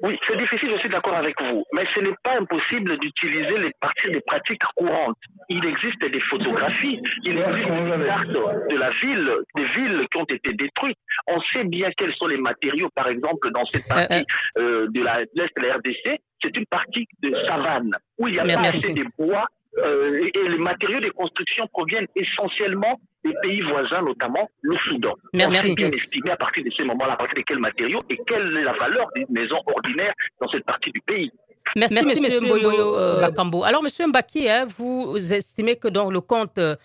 Oui, 0.01 0.17
c'est 0.27 0.37
difficile, 0.37 0.69
je 0.73 0.79
suis 0.79 0.89
d'accord 0.89 1.15
avec 1.15 1.35
vous, 1.41 1.63
mais 1.73 1.83
ce 1.93 1.99
n'est 1.99 2.15
pas 2.23 2.37
impossible 2.39 2.97
d'utiliser 2.99 3.57
les 3.57 3.71
parties 3.79 4.09
des 4.11 4.21
pratiques 4.21 4.63
courantes. 4.75 5.17
Il 5.49 5.65
existe 5.65 5.99
des 5.99 6.19
photographies, 6.19 6.99
il 7.23 7.37
existe 7.37 7.69
des 7.69 8.05
cartes 8.05 8.27
de 8.27 8.75
la 8.77 8.89
ville, 8.91 9.31
des 9.55 9.65
villes 9.65 10.05
qui 10.11 10.17
ont 10.17 10.25
été 10.25 10.53
détruites. 10.53 10.97
On 11.27 11.39
sait 11.53 11.63
bien 11.63 11.89
quels 11.97 12.13
sont 12.15 12.27
les 12.27 12.37
matériaux, 12.37 12.89
par 12.95 13.07
exemple, 13.07 13.51
dans 13.51 13.65
cette 13.65 13.85
euh, 13.85 13.95
partie 13.95 14.25
euh. 14.57 14.61
euh, 14.61 14.87
de 14.89 15.01
l'Est 15.01 15.51
de 15.57 15.67
la 15.67 15.75
RDC, 15.75 16.19
c'est 16.41 16.57
une 16.57 16.65
partie 16.65 17.07
de 17.21 17.33
savane, 17.47 17.91
où 18.17 18.27
il 18.27 18.35
y 18.35 18.39
a 18.39 18.43
pas 18.43 18.67
assez 18.67 18.93
de 18.93 19.05
bois 19.17 19.47
euh, 19.79 20.29
et 20.33 20.49
les 20.49 20.57
matériaux 20.57 20.99
de 20.99 21.09
construction 21.09 21.67
proviennent 21.67 22.07
essentiellement 22.15 22.99
des 23.23 23.33
pays 23.41 23.61
voisins, 23.61 24.01
notamment 24.01 24.49
le 24.61 24.75
Soudan. 24.87 25.13
Merci. 25.33 25.71
On 25.71 25.73
bien 25.75 25.91
estimer 25.91 26.31
à 26.31 26.37
partir 26.37 26.63
de 26.63 26.69
ces 26.75 26.83
moments-là, 26.83 27.13
à 27.13 27.17
partir 27.17 27.35
de 27.37 27.41
quels 27.41 27.59
matériaux 27.59 27.99
et 28.09 28.17
quelle 28.27 28.55
est 28.57 28.63
la 28.63 28.73
valeur 28.73 29.07
d'une 29.15 29.27
maison 29.29 29.57
ordinaire 29.65 30.13
dans 30.41 30.47
cette 30.49 30.65
partie 30.65 30.91
du 30.91 31.01
pays. 31.01 31.31
Merci, 31.75 31.93
Merci 31.93 32.21
Monsieur 32.21 32.41
Mboyo 32.41 32.97
euh, 32.97 33.29
Alors, 33.63 33.81
Monsieur 33.83 34.05
Mbaki, 34.07 34.49
hein, 34.49 34.65
vous 34.67 35.15
estimez 35.33 35.77
que 35.77 35.87
dans 35.87 36.11
le 36.11 36.19
compte 36.19 36.57
euh, 36.57 36.75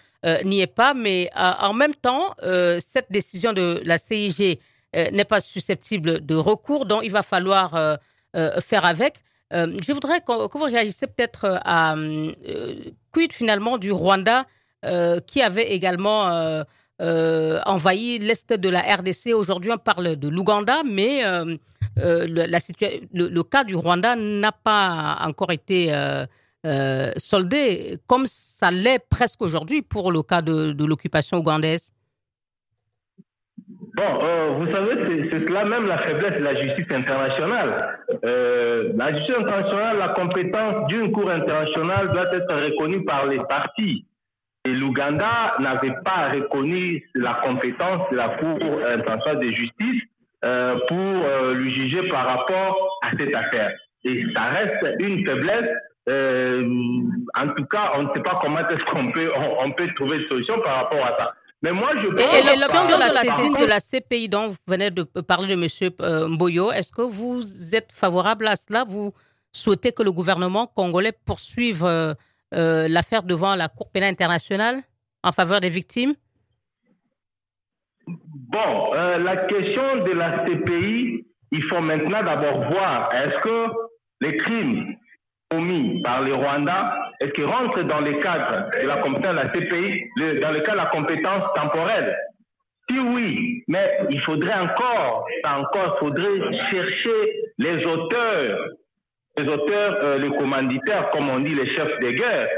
n'y 0.45 0.61
est 0.61 0.73
pas, 0.73 0.95
mais 0.95 1.31
en 1.35 1.73
même 1.73 1.95
temps, 1.95 2.35
cette 2.79 3.11
décision 3.11 3.53
de 3.53 3.81
la 3.85 3.99
CIG 3.99 4.61
n'est 4.95 5.25
pas 5.25 5.41
susceptible 5.41 6.25
de 6.25 6.35
recours, 6.37 6.87
donc 6.87 7.03
il 7.05 7.11
va 7.11 7.23
falloir 7.23 7.99
faire 8.61 8.85
avec. 8.85 9.15
Euh, 9.53 9.77
je 9.85 9.93
voudrais 9.93 10.21
que, 10.21 10.59
vous 10.59 10.65
réagissiez 10.65 11.07
peut-être 11.07 11.45
euh, 11.45 11.57
à 11.65 11.95
euh, 11.97 12.75
quid 13.13 13.33
finalement 13.33 13.79
du 13.79 13.91
Rwanda 13.93 14.45
qui 15.27 15.43
avait 15.43 15.73
également 15.73 16.65
envahi 16.99 18.19
l'est 18.19 18.53
de 18.53 18.69
la 18.69 18.81
RDC. 18.81 19.35
Aujourd'hui, 19.35 19.73
on 19.73 19.79
parle 19.79 20.17
de 20.17 20.29
l'Ouganda, 20.29 20.83
mais 20.85 21.23
le, 21.97 22.27
la 22.27 22.59
le, 23.13 23.43
cas 23.43 23.65
du 23.65 23.75
Rwanda 23.77 24.17
n'a 24.17 24.53
pas 24.53 25.19
encore 25.25 25.53
été 25.53 25.93
soldé, 27.17 27.99
comme 28.07 28.27
ça 28.27 28.71
l'est 28.71 29.01
presque 29.09 29.43
aujourd'hui 29.43 29.83
pour 29.83 30.13
le 30.13 30.23
cas 30.23 30.43
de, 30.43 30.85
l'occupation 30.85 31.39
ougandaise. 31.39 31.93
Bon, 33.99 34.23
euh, 34.23 34.51
vous 34.59 34.71
savez, 34.71 35.29
c'est 35.29 35.49
cela 35.49 35.65
même 35.65 35.87
la 35.87 35.99
faiblesse 35.99 36.39
de 36.39 36.45
la 36.45 36.55
justice 36.55 36.87
internationale. 36.91 37.77
Euh, 38.25 38.93
la 38.95 39.13
justice 39.13 39.35
internationale, 39.37 39.99
la 39.99 40.09
compétence 40.11 40.87
d'une 40.87 41.11
cour 41.11 41.29
internationale 41.29 42.13
doit 42.13 42.33
être 42.33 42.55
reconnue 42.55 43.05
par 43.05 43.27
les 43.27 43.39
partis. 43.39 44.07
Et 44.65 44.71
l'Ouganda 44.71 45.55
n'avait 45.61 45.95
pas 46.05 46.29
reconnu 46.31 47.09
la 47.15 47.35
compétence 47.35 48.11
de 48.11 48.17
la 48.17 48.29
Cour 48.31 48.59
internationale 48.87 49.41
de 49.41 49.51
justice 49.51 50.03
euh, 50.45 50.77
pour 50.89 51.55
lui 51.55 51.73
juger 51.73 52.07
par 52.09 52.27
rapport 52.27 52.99
à 53.03 53.17
cette 53.17 53.35
affaire. 53.35 53.71
Et 54.05 54.25
ça 54.35 54.43
reste 54.45 55.01
une 55.01 55.27
faiblesse. 55.27 55.71
en 56.09 57.49
tout 57.57 57.65
cas, 57.65 57.93
on 57.97 58.03
ne 58.05 58.09
sait 58.15 58.23
pas 58.23 58.39
comment 58.41 58.59
est-ce 58.69 58.85
qu'on 58.85 59.11
peut, 59.13 59.31
on 59.61 59.71
peut 59.73 59.89
trouver 59.95 60.19
une 60.19 60.29
solution 60.29 60.61
par 60.61 60.77
rapport 60.77 61.05
à 61.05 61.17
ça. 61.19 61.35
Mais 61.63 61.73
moi, 61.73 61.91
je 61.97 62.07
Et, 62.07 62.57
l'option 62.57 62.87
de 62.87 62.99
la 62.99 63.25
saisine 63.25 63.57
de 63.57 63.67
la 63.67 63.81
CPI 63.81 64.29
dont 64.29 64.49
vous 64.49 64.57
venez 64.69 64.91
de 64.91 65.03
parler 65.03 65.57
de 65.57 65.61
M. 65.61 65.93
Euh, 66.01 66.29
Mboyo, 66.29 66.71
est-ce 66.71 66.93
que 66.93 67.03
vous 67.03 67.43
êtes 67.75 67.91
favorable 67.93 68.47
à 68.47 68.55
cela? 68.55 68.85
Vous 68.85 69.13
souhaitez 69.51 69.91
que 69.91 70.05
le 70.05 70.13
gouvernement 70.13 70.69
congolais 70.69 71.13
poursuive 71.27 71.85
euh, 72.55 72.85
euh, 72.85 72.89
l'affaire 72.89 73.23
devant 73.23 73.55
la 73.55 73.69
Cour 73.69 73.91
pénale 73.91 74.11
internationale 74.11 74.83
en 75.23 75.33
faveur 75.33 75.61
des 75.61 75.71
victimes? 75.71 76.15
Bon, 78.07 78.93
la 78.95 79.37
question 79.37 79.97
de 80.05 80.13
la 80.13 80.45
CPI, 80.45 81.27
il 81.53 81.63
faut 81.65 81.81
maintenant 81.81 82.23
d'abord 82.23 82.71
voir 82.71 83.11
est-ce 83.15 83.39
que 83.41 83.67
les 84.23 84.37
crimes 84.39 84.97
commis 85.51 86.01
par 86.03 86.23
le 86.23 86.33
Rwanda 86.33 87.09
est-ce 87.21 87.33
qu'il 87.33 87.47
rentre 87.47 87.83
dans 87.83 88.01
le 88.01 88.15
cadre 88.21 88.71
de 88.81 88.87
la 88.87 88.99
compétence 88.99 89.33
de 89.33 89.37
la 89.37 89.49
CPI, 89.49 90.41
dans 90.41 90.53
le 90.53 90.61
cadre 90.61 90.73
de 90.73 90.85
la 90.85 90.87
compétence 90.87 91.53
temporelle? 91.55 92.17
Si 92.89 92.99
oui, 92.99 93.65
mais 93.67 93.99
il 94.09 94.21
faudrait 94.21 94.55
encore, 94.55 95.27
encore, 95.45 95.99
faudrait 95.99 96.41
chercher 96.71 97.33
les 97.59 97.85
auteurs, 97.85 98.69
les 99.39 99.49
auteurs, 99.49 99.97
euh, 100.03 100.19
les 100.19 100.31
commanditaires, 100.31 101.09
comme 101.11 101.29
on 101.31 101.41
dit, 101.41 101.55
les 101.55 101.75
chefs 101.75 101.99
de 102.01 102.11
guerre, 102.11 102.49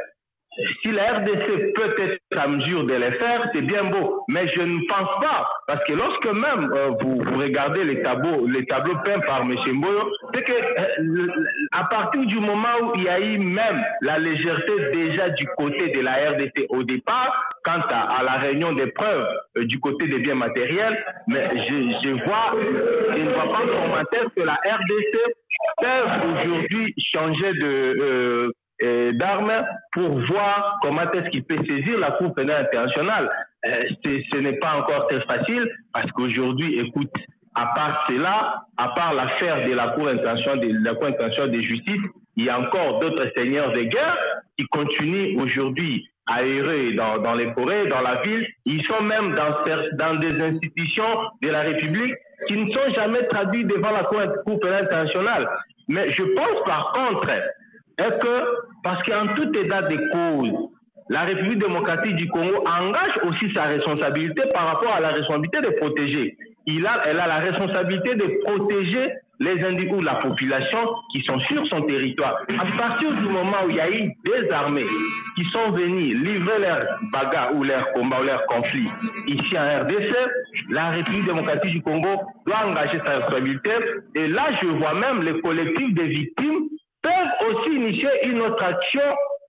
si 0.83 0.91
la 0.91 1.05
RDC 1.05 1.73
peut 1.75 1.95
être 1.99 2.19
à 2.37 2.49
mesure 2.49 2.85
de 2.85 2.95
les 2.95 3.13
faire, 3.13 3.49
c'est 3.55 3.63
bien 3.63 3.85
beau. 3.85 4.25
Mais 4.29 4.49
je 4.49 4.61
ne 4.61 4.79
pense 4.89 5.21
pas. 5.21 5.47
Parce 5.67 5.83
que 5.85 5.93
lorsque 5.93 6.27
même 6.27 6.73
euh, 6.75 6.91
vous, 7.01 7.19
regardez 7.39 7.85
les 7.85 8.03
tableaux, 8.03 8.47
les 8.47 8.67
tableaux 8.67 8.97
peints 9.05 9.21
par 9.21 9.43
M. 9.43 9.55
Mboyo, 9.55 10.11
c'est 10.35 10.43
que 10.43 10.53
euh, 10.53 11.27
à 11.73 11.85
partir 11.85 12.25
du 12.27 12.41
moment 12.41 12.77
où 12.83 12.93
il 12.97 13.05
y 13.05 13.09
a 13.09 13.21
eu 13.21 13.39
même 13.39 13.81
la 14.03 14.19
légèreté 14.19 14.73
déjà 14.93 15.31
du 15.31 15.47
côté 15.57 15.91
de 15.91 16.01
la 16.01 16.31
RDC 16.31 16.67
au 16.69 16.83
départ, 16.83 17.49
quant 17.65 17.81
à, 17.89 18.23
la 18.23 18.33
réunion 18.33 18.73
des 18.73 18.89
preuves 18.89 19.29
du 19.57 19.79
côté 19.79 20.09
des 20.09 20.19
biens 20.19 20.35
matériels, 20.35 21.05
mais 21.29 21.49
je, 21.69 22.11
vois, 22.25 22.53
je 23.17 23.23
ne 23.23 23.33
vois 23.33 23.53
pas 23.53 23.67
commentaire 23.67 24.25
que 24.35 24.43
la 24.43 24.55
RDC 24.55 25.35
peut 25.79 26.41
aujourd'hui 26.41 26.95
changer 27.13 27.53
de 27.55 28.53
d'armes 29.13 29.63
pour 29.93 30.09
voir 30.21 30.79
comment 30.83 31.03
est-ce 31.13 31.29
qu'il 31.31 31.45
peut 31.45 31.59
saisir 31.69 31.99
la 31.99 32.13
Cour 32.13 32.35
pénale 32.35 32.65
internationale. 32.65 33.31
Euh, 33.67 33.75
ce 34.03 34.39
n'est 34.39 34.59
pas 34.59 34.77
encore 34.77 35.07
très 35.07 35.21
facile 35.21 35.69
parce 35.93 36.11
qu'aujourd'hui, 36.13 36.79
écoute, 36.81 37.13
à 37.55 37.67
part 37.75 38.07
cela, 38.09 38.63
à 38.79 38.89
part 38.89 39.13
l'affaire 39.15 39.67
de 39.69 39.75
la 39.75 39.89
Cour 39.89 40.09
internationale 40.09 40.61
de, 40.61 41.57
de 41.57 41.61
justice, 41.61 42.01
il 42.37 42.45
y 42.47 42.49
a 42.49 42.59
encore 42.59 43.01
d'autres 43.01 43.31
seigneurs 43.37 43.73
de 43.73 43.83
guerre 43.83 44.17
qui 44.57 44.65
continuent 44.67 45.39
aujourd'hui 45.39 46.09
à 46.27 46.43
errer 46.45 46.93
dans, 46.93 47.19
dans, 47.19 47.35
les 47.35 47.53
forêts, 47.53 47.87
dans 47.87 48.01
la 48.01 48.21
ville. 48.23 48.47
Ils 48.65 48.85
sont 48.87 49.03
même 49.03 49.35
dans, 49.35 49.51
dans 49.95 50.15
des 50.17 50.41
institutions 50.43 51.19
de 51.43 51.49
la 51.49 51.63
République 51.63 52.15
qui 52.49 52.57
ne 52.57 52.71
sont 52.73 52.95
jamais 52.95 53.27
traduits 53.27 53.65
devant 53.65 53.91
la 53.91 54.05
Cour, 54.05 54.61
pénale 54.61 54.85
internationale. 54.85 55.49
Mais 55.89 56.11
je 56.11 56.23
pense 56.23 56.65
par 56.67 56.93
contre 56.93 57.27
que, 57.99 58.45
parce 58.83 59.03
qu'en 59.03 59.29
tout 59.35 59.51
état 59.59 59.83
de 59.83 59.97
cause, 60.13 60.71
la 61.09 61.23
République 61.23 61.59
démocratique 61.59 62.15
du 62.15 62.29
Congo 62.29 62.65
engage 62.67 63.19
aussi 63.25 63.53
sa 63.53 63.65
responsabilité 63.65 64.43
par 64.55 64.67
rapport 64.67 64.93
à 64.93 65.01
la 65.01 65.09
responsabilité 65.09 65.61
de 65.61 65.71
protéger. 65.81 66.37
Il 66.67 66.87
a, 66.87 67.03
elle 67.07 67.19
a 67.19 67.27
la 67.27 67.39
responsabilité 67.39 68.15
de 68.15 68.41
protéger 68.45 69.13
les 69.41 69.65
individus 69.65 69.95
ou 69.95 70.01
la 70.03 70.17
population 70.17 70.79
qui 71.13 71.23
sont 71.23 71.39
sur 71.41 71.67
son 71.69 71.83
territoire. 71.83 72.37
À 72.59 72.77
partir 72.77 73.11
du 73.13 73.27
moment 73.27 73.65
où 73.65 73.71
il 73.71 73.77
y 73.77 73.81
a 73.81 73.91
eu 73.91 74.13
des 74.25 74.51
armées 74.53 74.87
qui 75.37 75.45
sont 75.51 75.73
venues 75.73 76.15
livrer 76.15 76.59
leurs 76.59 76.85
bagarres 77.13 77.55
ou 77.55 77.65
leurs 77.65 77.91
combats 77.93 78.21
ou 78.21 78.25
leurs 78.25 78.45
conflits 78.47 78.89
ici 79.27 79.59
en 79.59 79.81
RDC, 79.81 80.15
la 80.69 80.91
République 80.91 81.25
démocratique 81.25 81.71
du 81.71 81.83
Congo 81.83 82.21
doit 82.47 82.67
engager 82.67 83.01
sa 83.05 83.17
responsabilité. 83.17 83.71
Et 84.15 84.29
là, 84.29 84.51
je 84.61 84.67
vois 84.67 84.95
même 84.95 85.23
les 85.23 85.41
collectifs 85.41 85.95
des 85.95 86.09
victimes 86.09 86.69
peuvent 87.03 87.49
aussi 87.49 87.75
initier 87.75 88.11
une 88.25 88.43
autre 88.43 88.63
action 88.63 89.03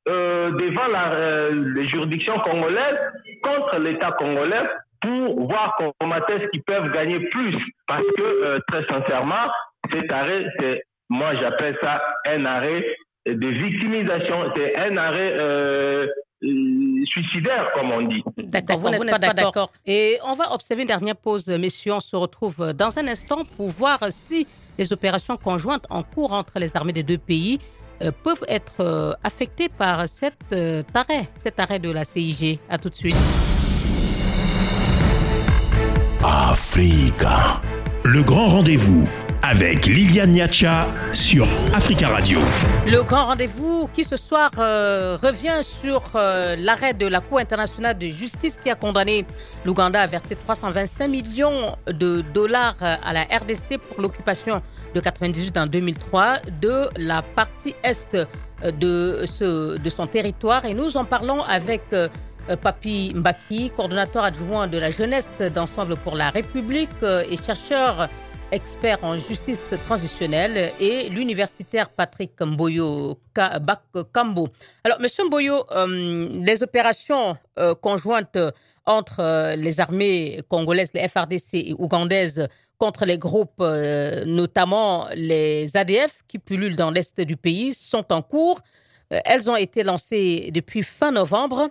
euh, 0.09 0.51
devant 0.51 0.87
la, 0.87 1.13
euh, 1.13 1.73
les 1.75 1.85
juridictions 1.85 2.39
congolaises 2.39 2.97
contre 3.43 3.77
l'État 3.79 4.11
congolais 4.11 4.63
pour 5.01 5.47
voir 5.47 5.75
comment 5.99 6.15
est-ce 6.15 6.47
qu'ils 6.47 6.63
peuvent 6.63 6.91
gagner 6.91 7.19
plus. 7.29 7.55
Parce 7.87 8.05
que, 8.17 8.21
euh, 8.21 8.59
très 8.67 8.85
sincèrement, 8.85 9.51
cet 9.91 10.11
arrêt, 10.11 10.45
c'est, 10.59 10.83
moi 11.09 11.35
j'appelle 11.35 11.77
ça 11.81 12.01
un 12.27 12.45
arrêt 12.45 12.83
de 13.25 13.47
victimisation, 13.47 14.51
c'est 14.55 14.77
un 14.77 14.97
arrêt 14.97 15.33
euh, 15.37 16.07
suicidaire, 17.05 17.69
comme 17.73 17.91
on 17.91 18.01
dit. 18.01 18.23
D'accord, 18.37 18.79
vous 18.79 18.89
n'êtes 18.89 19.09
pas 19.09 19.33
d'accord. 19.33 19.71
Et 19.85 20.17
on 20.25 20.33
va 20.33 20.53
observer 20.53 20.81
une 20.81 20.87
dernière 20.87 21.15
pause, 21.15 21.47
messieurs. 21.47 21.93
On 21.93 21.99
se 21.99 22.15
retrouve 22.15 22.73
dans 22.73 22.97
un 22.97 23.07
instant 23.07 23.43
pour 23.57 23.67
voir 23.67 23.99
si 24.09 24.47
les 24.77 24.91
opérations 24.93 25.37
conjointes 25.37 25.85
en 25.89 26.03
cours 26.03 26.33
entre 26.33 26.57
les 26.57 26.75
armées 26.75 26.93
des 26.93 27.03
deux 27.03 27.17
pays 27.17 27.59
euh, 28.01 28.11
peuvent 28.23 28.43
être 28.47 28.79
euh, 28.79 29.13
affectées 29.23 29.69
par 29.69 30.07
cet 30.07 30.33
euh, 30.53 30.81
arrêt, 30.93 31.29
cet 31.37 31.59
arrêt 31.59 31.77
de 31.79 31.91
la 31.91 32.03
CIG. 32.03 32.59
À 32.69 32.77
tout 32.79 32.89
de 32.89 32.95
suite. 32.95 33.15
Africa. 36.23 37.61
Le 38.03 38.23
grand 38.23 38.47
rendez-vous 38.47 39.07
avec 39.43 39.85
Liliane 39.85 40.31
Niacha 40.31 40.87
sur 41.13 41.47
Africa 41.73 42.09
Radio. 42.09 42.39
Le 42.85 43.01
grand 43.03 43.25
rendez-vous 43.25 43.89
qui 43.93 44.03
ce 44.03 44.15
soir 44.15 44.51
euh, 44.57 45.17
revient 45.21 45.61
sur 45.63 46.03
euh, 46.15 46.55
l'arrêt 46.57 46.93
de 46.93 47.07
la 47.07 47.21
Cour 47.21 47.39
internationale 47.39 47.97
de 47.97 48.07
justice 48.07 48.57
qui 48.63 48.69
a 48.69 48.75
condamné 48.75 49.25
l'Ouganda 49.65 50.01
à 50.01 50.07
verser 50.07 50.35
325 50.35 51.07
millions 51.07 51.75
de 51.87 52.21
dollars 52.33 52.75
à 52.81 53.13
la 53.13 53.23
RDC 53.23 53.79
pour 53.79 54.01
l'occupation 54.01 54.61
de 54.93 54.99
98 54.99 55.57
en 55.57 55.65
2003 55.65 56.37
de 56.61 56.89
la 56.97 57.21
partie 57.21 57.75
est 57.83 58.15
de, 58.63 59.25
son 59.25 60.07
territoire. 60.07 60.65
Et 60.65 60.73
nous 60.73 60.97
en 60.97 61.05
parlons 61.05 61.41
avec... 61.43 61.83
Euh, 61.93 62.07
Papi 62.59 63.13
Mbaki, 63.15 63.69
coordonnateur 63.69 64.23
adjoint 64.23 64.67
de 64.67 64.79
la 64.79 64.89
jeunesse 64.89 65.31
d'Ensemble 65.53 65.95
pour 65.95 66.15
la 66.15 66.31
République 66.31 66.89
et 67.03 67.37
chercheur 67.37 68.09
expert 68.51 69.03
en 69.03 69.17
justice 69.17 69.63
transitionnelle, 69.85 70.73
et 70.79 71.09
l'universitaire 71.09 71.89
Patrick 71.89 72.39
Mboyo 72.39 73.17
Kambo. 74.13 74.47
Alors, 74.83 74.99
Monsieur 74.99 75.25
Mboyo, 75.25 75.65
euh, 75.71 76.27
les 76.33 76.61
opérations 76.61 77.37
euh, 77.57 77.73
conjointes 77.75 78.37
entre 78.85 79.21
euh, 79.21 79.55
les 79.55 79.79
armées 79.79 80.41
congolaises, 80.49 80.91
les 80.93 81.07
FRDC 81.07 81.53
et 81.53 81.75
ougandaises, 81.77 82.47
contre 82.77 83.05
les 83.05 83.19
groupes, 83.19 83.59
notamment 84.25 85.07
les 85.13 85.77
ADF 85.77 86.23
qui 86.27 86.39
pullulent 86.39 86.75
dans 86.75 86.89
l'est 86.89 87.21
du 87.21 87.37
pays, 87.37 87.75
sont 87.75 88.11
en 88.11 88.23
cours. 88.23 88.59
elles 89.11 89.51
ont 89.51 89.55
été 89.55 89.83
lancées 89.83 90.49
depuis 90.51 90.81
fin 90.81 91.11
novembre. 91.11 91.69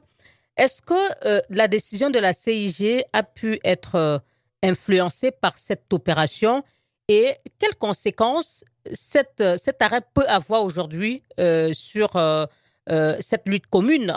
Est-ce 0.57 0.81
que 0.83 1.43
la 1.53 1.67
décision 1.67 2.11
de 2.11 2.21
la 2.21 2.33
CIG 2.33 3.03
a 3.13 3.25
pu 3.25 3.59
être 3.65 4.23
influencé 4.63 5.31
par 5.31 5.55
cette 5.59 5.93
opération 5.93 6.63
et 7.09 7.35
quelles 7.59 7.77
conséquences 7.77 8.65
cette, 8.93 9.43
cet 9.59 9.83
arrêt 9.83 10.03
peut 10.15 10.27
avoir 10.29 10.63
aujourd'hui 10.63 11.23
euh, 11.39 11.73
sur 11.73 12.17
euh, 12.17 12.45
euh, 12.89 13.17
cette 13.21 13.47
lutte 13.47 13.67
commune 13.67 14.13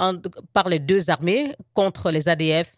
par 0.53 0.69
les 0.69 0.79
deux 0.79 1.09
armées 1.09 1.53
contre 1.73 2.11
les 2.11 2.29
ADF 2.29 2.75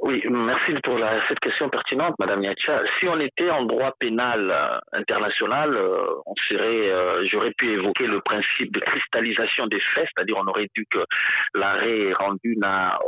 oui, 0.00 0.22
merci 0.28 0.74
pour 0.82 0.98
cette 1.28 1.40
question 1.40 1.70
pertinente, 1.70 2.14
Madame 2.18 2.40
Niacha. 2.40 2.82
Si 3.00 3.08
on 3.08 3.18
était 3.20 3.48
en 3.48 3.64
droit 3.64 3.94
pénal 3.98 4.52
international, 4.92 5.78
on 6.26 6.34
serait, 6.50 7.24
j'aurais 7.26 7.52
pu 7.56 7.72
évoquer 7.72 8.06
le 8.06 8.20
principe 8.20 8.70
de 8.74 8.80
cristallisation 8.80 9.66
des 9.66 9.80
faits, 9.80 10.06
c'est-à-dire 10.14 10.36
on 10.36 10.46
aurait 10.46 10.68
dû 10.76 10.84
que 10.90 10.98
l'arrêt 11.54 12.12
rendu 12.12 12.54
n'a 12.58 12.98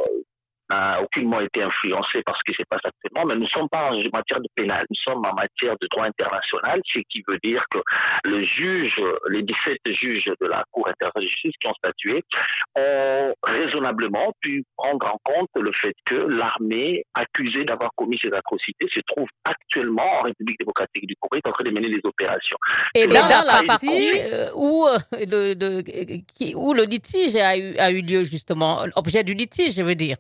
n'a 0.71 1.01
aucunement 1.03 1.41
été 1.41 1.63
influencé 1.63 2.23
par 2.23 2.37
ce 2.37 2.53
qui 2.53 2.57
se 2.57 2.65
passe 2.69 2.81
actuellement, 2.85 3.27
mais 3.27 3.35
nous 3.35 3.43
ne 3.43 3.49
sommes 3.49 3.69
pas 3.69 3.91
en 3.91 3.97
matière 4.13 4.41
de 4.41 4.49
pénal, 4.55 4.85
nous 4.89 4.97
sommes 5.07 5.25
en 5.25 5.35
matière 5.35 5.75
de 5.81 5.87
droit 5.91 6.07
international, 6.07 6.81
ce 6.87 7.01
qui 7.09 7.23
veut 7.29 7.39
dire 7.43 7.65
que 7.71 7.79
le 8.25 8.43
juge, 8.43 9.01
les 9.29 9.43
17 9.43 9.79
juges 10.01 10.31
de 10.41 10.47
la 10.47 10.65
Cour 10.71 10.89
internationale 10.89 11.25
de 11.25 11.29
justice 11.29 11.55
qui 11.61 11.69
ont 11.69 11.75
statué, 11.75 12.23
ont 12.77 13.33
raisonnablement 13.43 14.33
pu 14.41 14.65
prendre 14.77 15.07
en 15.07 15.19
compte 15.25 15.49
le 15.57 15.73
fait 15.73 15.95
que 16.05 16.15
l'armée 16.15 17.05
accusée 17.15 17.65
d'avoir 17.65 17.91
commis 17.97 18.19
ces 18.21 18.33
atrocités 18.33 18.87
se 18.93 19.01
trouve 19.07 19.29
actuellement 19.45 20.21
en 20.21 20.23
République 20.23 20.59
démocratique 20.59 21.07
du 21.07 21.15
Congo, 21.21 21.37
est 21.37 21.49
en 21.49 21.53
train 21.53 21.65
de 21.65 21.71
mener 21.71 21.89
des 21.89 22.01
opérations. 22.05 22.57
Et 22.95 23.07
dans, 23.07 23.27
la 23.29 23.63
partie 23.67 24.21
euh, 24.21 24.51
où, 24.55 24.87
euh, 24.87 24.99
le, 25.13 26.55
où 26.57 26.73
le 26.73 26.85
litige 26.85 27.37
a 27.37 27.57
eu, 27.57 27.77
a 27.77 27.91
eu 27.91 28.03
lieu, 28.03 28.25
justement, 28.25 28.85
objet 28.97 29.25
du 29.25 29.35
litige, 29.35 29.75
je 29.75 29.83
veux 29.83 29.95
dire 29.95 30.17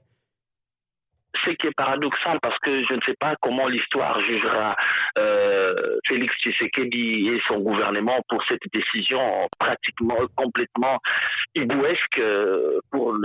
ce 1.47 1.53
qui 1.53 1.67
est 1.67 1.77
paradoxal 1.77 2.39
parce 2.41 2.59
que 2.59 2.85
je 2.85 2.95
ne 2.95 3.01
sais 3.01 3.15
pas 3.19 3.35
comment 3.41 3.67
l'histoire 3.67 4.21
jugera 4.21 4.75
euh, 5.19 5.75
Félix 6.07 6.35
Tshisekedi 6.39 7.29
et 7.29 7.41
son 7.47 7.59
gouvernement 7.61 8.19
pour 8.29 8.43
cette 8.49 8.63
décision 8.73 9.49
pratiquement 9.59 10.19
complètement 10.35 10.99
hibouesque 11.55 12.19
euh, 12.19 12.81
pour 12.91 13.17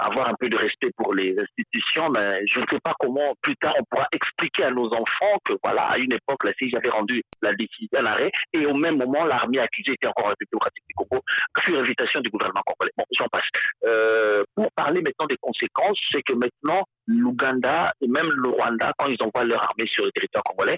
avoir 0.00 0.28
un 0.28 0.34
peu 0.38 0.48
de 0.48 0.56
respect 0.56 0.90
pour 0.96 1.14
les 1.14 1.36
institutions. 1.38 2.10
Mais 2.10 2.40
je 2.46 2.60
ne 2.60 2.66
sais 2.70 2.80
pas 2.82 2.94
comment 2.98 3.34
plus 3.42 3.56
tard 3.56 3.74
on 3.78 3.84
pourra 3.84 4.06
expliquer 4.12 4.64
à 4.64 4.70
nos 4.70 4.92
enfants 4.92 5.38
que 5.44 5.54
voilà 5.62 5.82
à 5.82 5.98
une 5.98 6.12
époque 6.12 6.44
la 6.44 6.52
CIG 6.54 6.76
avait 6.76 6.90
rendu 6.90 7.22
la 7.42 7.52
décision 7.54 7.88
l'arrêt 8.02 8.30
et 8.52 8.66
au 8.66 8.74
même 8.74 8.98
moment 8.98 9.24
l'armée 9.24 9.58
accusée 9.58 9.92
était 9.92 10.06
encore 10.06 10.26
en 10.26 10.28
République 10.28 10.48
du 10.88 10.94
Congo 10.94 11.22
sur 11.64 11.78
invitation 11.78 12.20
du 12.20 12.30
gouvernement 12.30 12.62
congolais. 12.64 12.92
Bon, 12.96 13.04
j'en 13.12 13.28
passe. 13.28 13.44
Euh, 13.84 14.44
pour 14.54 14.70
parler 14.72 15.02
maintenant 15.02 15.26
des 15.26 15.36
conséquences, 15.40 15.98
c'est 16.12 16.22
que 16.22 16.32
maintenant 16.32 16.84
l'Ouganda 17.08 17.92
et 18.00 18.06
même 18.06 18.28
le 18.30 18.50
Rwanda, 18.50 18.92
quand 18.98 19.08
ils 19.08 19.20
envoient 19.22 19.44
leur 19.44 19.62
armée 19.62 19.86
sur 19.86 20.04
le 20.04 20.12
territoire 20.12 20.44
congolais, 20.44 20.76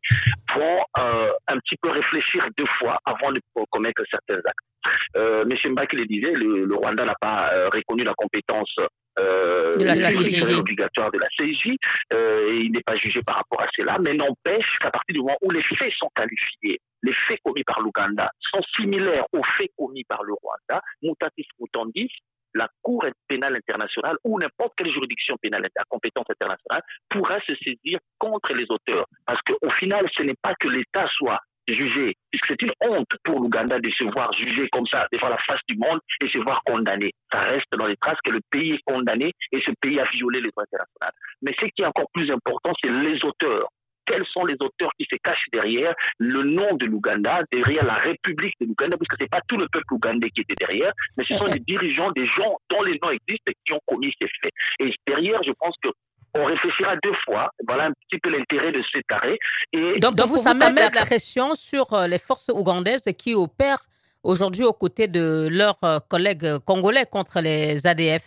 vont 0.54 0.80
euh, 0.98 1.30
un 1.48 1.58
petit 1.58 1.76
peu 1.82 1.90
réfléchir 1.90 2.46
deux 2.56 2.66
fois 2.78 2.98
avant 3.04 3.32
de 3.32 3.40
commettre 3.70 4.02
certains 4.10 4.38
actes. 4.38 4.96
Euh, 5.16 5.44
M. 5.44 5.72
Mbaki 5.72 5.96
le 5.96 6.06
disait, 6.06 6.32
le, 6.32 6.74
Rwanda 6.74 7.04
n'a 7.04 7.16
pas 7.20 7.52
euh, 7.52 7.68
reconnu 7.68 8.04
la 8.04 8.14
compétence 8.14 8.74
euh, 9.18 9.74
de 9.74 9.84
la 9.84 10.58
obligatoire 10.58 11.10
de 11.10 11.18
la 11.18 11.26
CIJ 11.36 11.76
euh, 12.12 12.52
et 12.52 12.60
il 12.60 12.72
n'est 12.72 12.82
pas 12.82 12.96
jugé 12.96 13.20
par 13.22 13.36
rapport 13.36 13.60
à 13.60 13.66
cela, 13.76 13.98
mais 14.00 14.14
n'empêche 14.14 14.78
qu'à 14.80 14.90
partir 14.90 15.14
du 15.14 15.20
moment 15.20 15.36
où 15.42 15.50
les 15.50 15.62
faits 15.62 15.92
sont 15.98 16.08
qualifiés, 16.14 16.80
les 17.02 17.12
faits 17.26 17.40
commis 17.44 17.64
par 17.64 17.80
l'Ouganda 17.80 18.30
sont 18.40 18.60
similaires 18.76 19.26
aux 19.32 19.42
faits 19.58 19.70
commis 19.76 20.04
par 20.04 20.22
le 20.22 20.34
Rwanda, 20.34 20.82
mutatis 21.02 21.48
mutandis, 21.58 22.10
la 22.54 22.68
Cour 22.82 23.04
pénale 23.28 23.56
internationale 23.56 24.16
ou 24.24 24.38
n'importe 24.38 24.72
quelle 24.76 24.92
juridiction 24.92 25.36
pénale 25.40 25.66
à 25.76 25.84
compétence 25.88 26.26
internationale 26.28 26.82
pourra 27.08 27.40
se 27.40 27.54
saisir 27.56 27.98
contre 28.18 28.54
les 28.54 28.66
auteurs. 28.70 29.06
Parce 29.26 29.40
qu'au 29.42 29.70
final, 29.78 30.06
ce 30.16 30.22
n'est 30.22 30.36
pas 30.42 30.54
que 30.58 30.68
l'État 30.68 31.06
soit 31.16 31.40
jugé, 31.68 32.16
puisque 32.30 32.46
c'est 32.48 32.62
une 32.62 32.72
honte 32.80 33.10
pour 33.24 33.40
l'Ouganda 33.40 33.78
de 33.78 33.90
se 33.90 34.04
voir 34.04 34.32
jugé 34.32 34.68
comme 34.72 34.86
ça 34.86 35.06
devant 35.12 35.28
la 35.28 35.38
face 35.38 35.60
du 35.68 35.76
monde 35.76 36.00
et 36.22 36.28
se 36.28 36.38
voir 36.38 36.60
condamné. 36.64 37.10
Ça 37.32 37.40
reste 37.40 37.66
dans 37.76 37.86
les 37.86 37.96
traces 37.96 38.18
que 38.24 38.32
le 38.32 38.40
pays 38.50 38.72
est 38.72 38.82
condamné 38.84 39.32
et 39.52 39.60
ce 39.60 39.70
pays 39.80 40.00
a 40.00 40.04
violé 40.10 40.40
les 40.40 40.50
droits 40.50 40.64
internationaux. 40.64 41.16
Mais 41.42 41.54
ce 41.60 41.66
qui 41.66 41.82
est 41.82 41.86
encore 41.86 42.10
plus 42.12 42.30
important, 42.30 42.72
c'est 42.82 42.90
les 42.90 43.24
auteurs 43.24 43.68
quels 44.10 44.26
sont 44.26 44.44
les 44.44 44.54
auteurs 44.54 44.90
qui 44.98 45.06
se 45.10 45.16
cachent 45.22 45.46
derrière 45.52 45.94
le 46.18 46.42
nom 46.42 46.74
de 46.74 46.86
l'Ouganda, 46.86 47.42
derrière 47.52 47.84
la 47.84 47.94
République 47.94 48.54
de 48.60 48.66
l'Ouganda, 48.66 48.96
parce 48.96 49.08
que 49.08 49.16
ce 49.18 49.24
n'est 49.24 49.28
pas 49.28 49.40
tout 49.46 49.56
le 49.56 49.68
peuple 49.68 49.94
ougandais 49.94 50.30
qui 50.30 50.40
était 50.42 50.56
derrière, 50.56 50.92
mais 51.16 51.24
ce 51.28 51.34
sont 51.34 51.46
des 51.46 51.60
dirigeants, 51.60 52.10
des 52.12 52.26
gens 52.26 52.58
dont 52.70 52.82
les 52.82 52.98
noms 53.02 53.10
existent 53.10 53.50
et 53.50 53.56
qui 53.64 53.72
ont 53.72 53.80
commis 53.86 54.12
ces 54.20 54.28
faits. 54.42 54.52
Et 54.80 54.92
derrière, 55.06 55.42
je 55.44 55.52
pense 55.52 55.74
que 55.82 55.90
on 56.34 56.44
réfléchira 56.44 56.94
deux 57.02 57.14
fois. 57.24 57.50
Voilà 57.66 57.86
un 57.86 57.92
petit 57.92 58.20
peu 58.20 58.30
l'intérêt 58.30 58.70
de 58.70 58.82
cet 58.92 59.10
arrêt. 59.10 59.36
Et 59.72 59.98
donc, 59.98 60.18
vous, 60.20 60.36
ça 60.36 60.54
met 60.54 60.72
la 60.72 60.88
pression 60.88 61.54
sur 61.54 61.92
euh, 61.92 62.06
les 62.06 62.18
forces 62.18 62.50
ougandaises 62.50 63.04
qui 63.18 63.34
opèrent 63.34 63.82
aujourd'hui 64.22 64.64
aux 64.64 64.72
côtés 64.72 65.08
de 65.08 65.48
leurs 65.50 65.82
euh, 65.82 65.98
collègues 66.08 66.58
congolais 66.64 67.06
contre 67.10 67.40
les 67.40 67.84
ADF. 67.84 68.22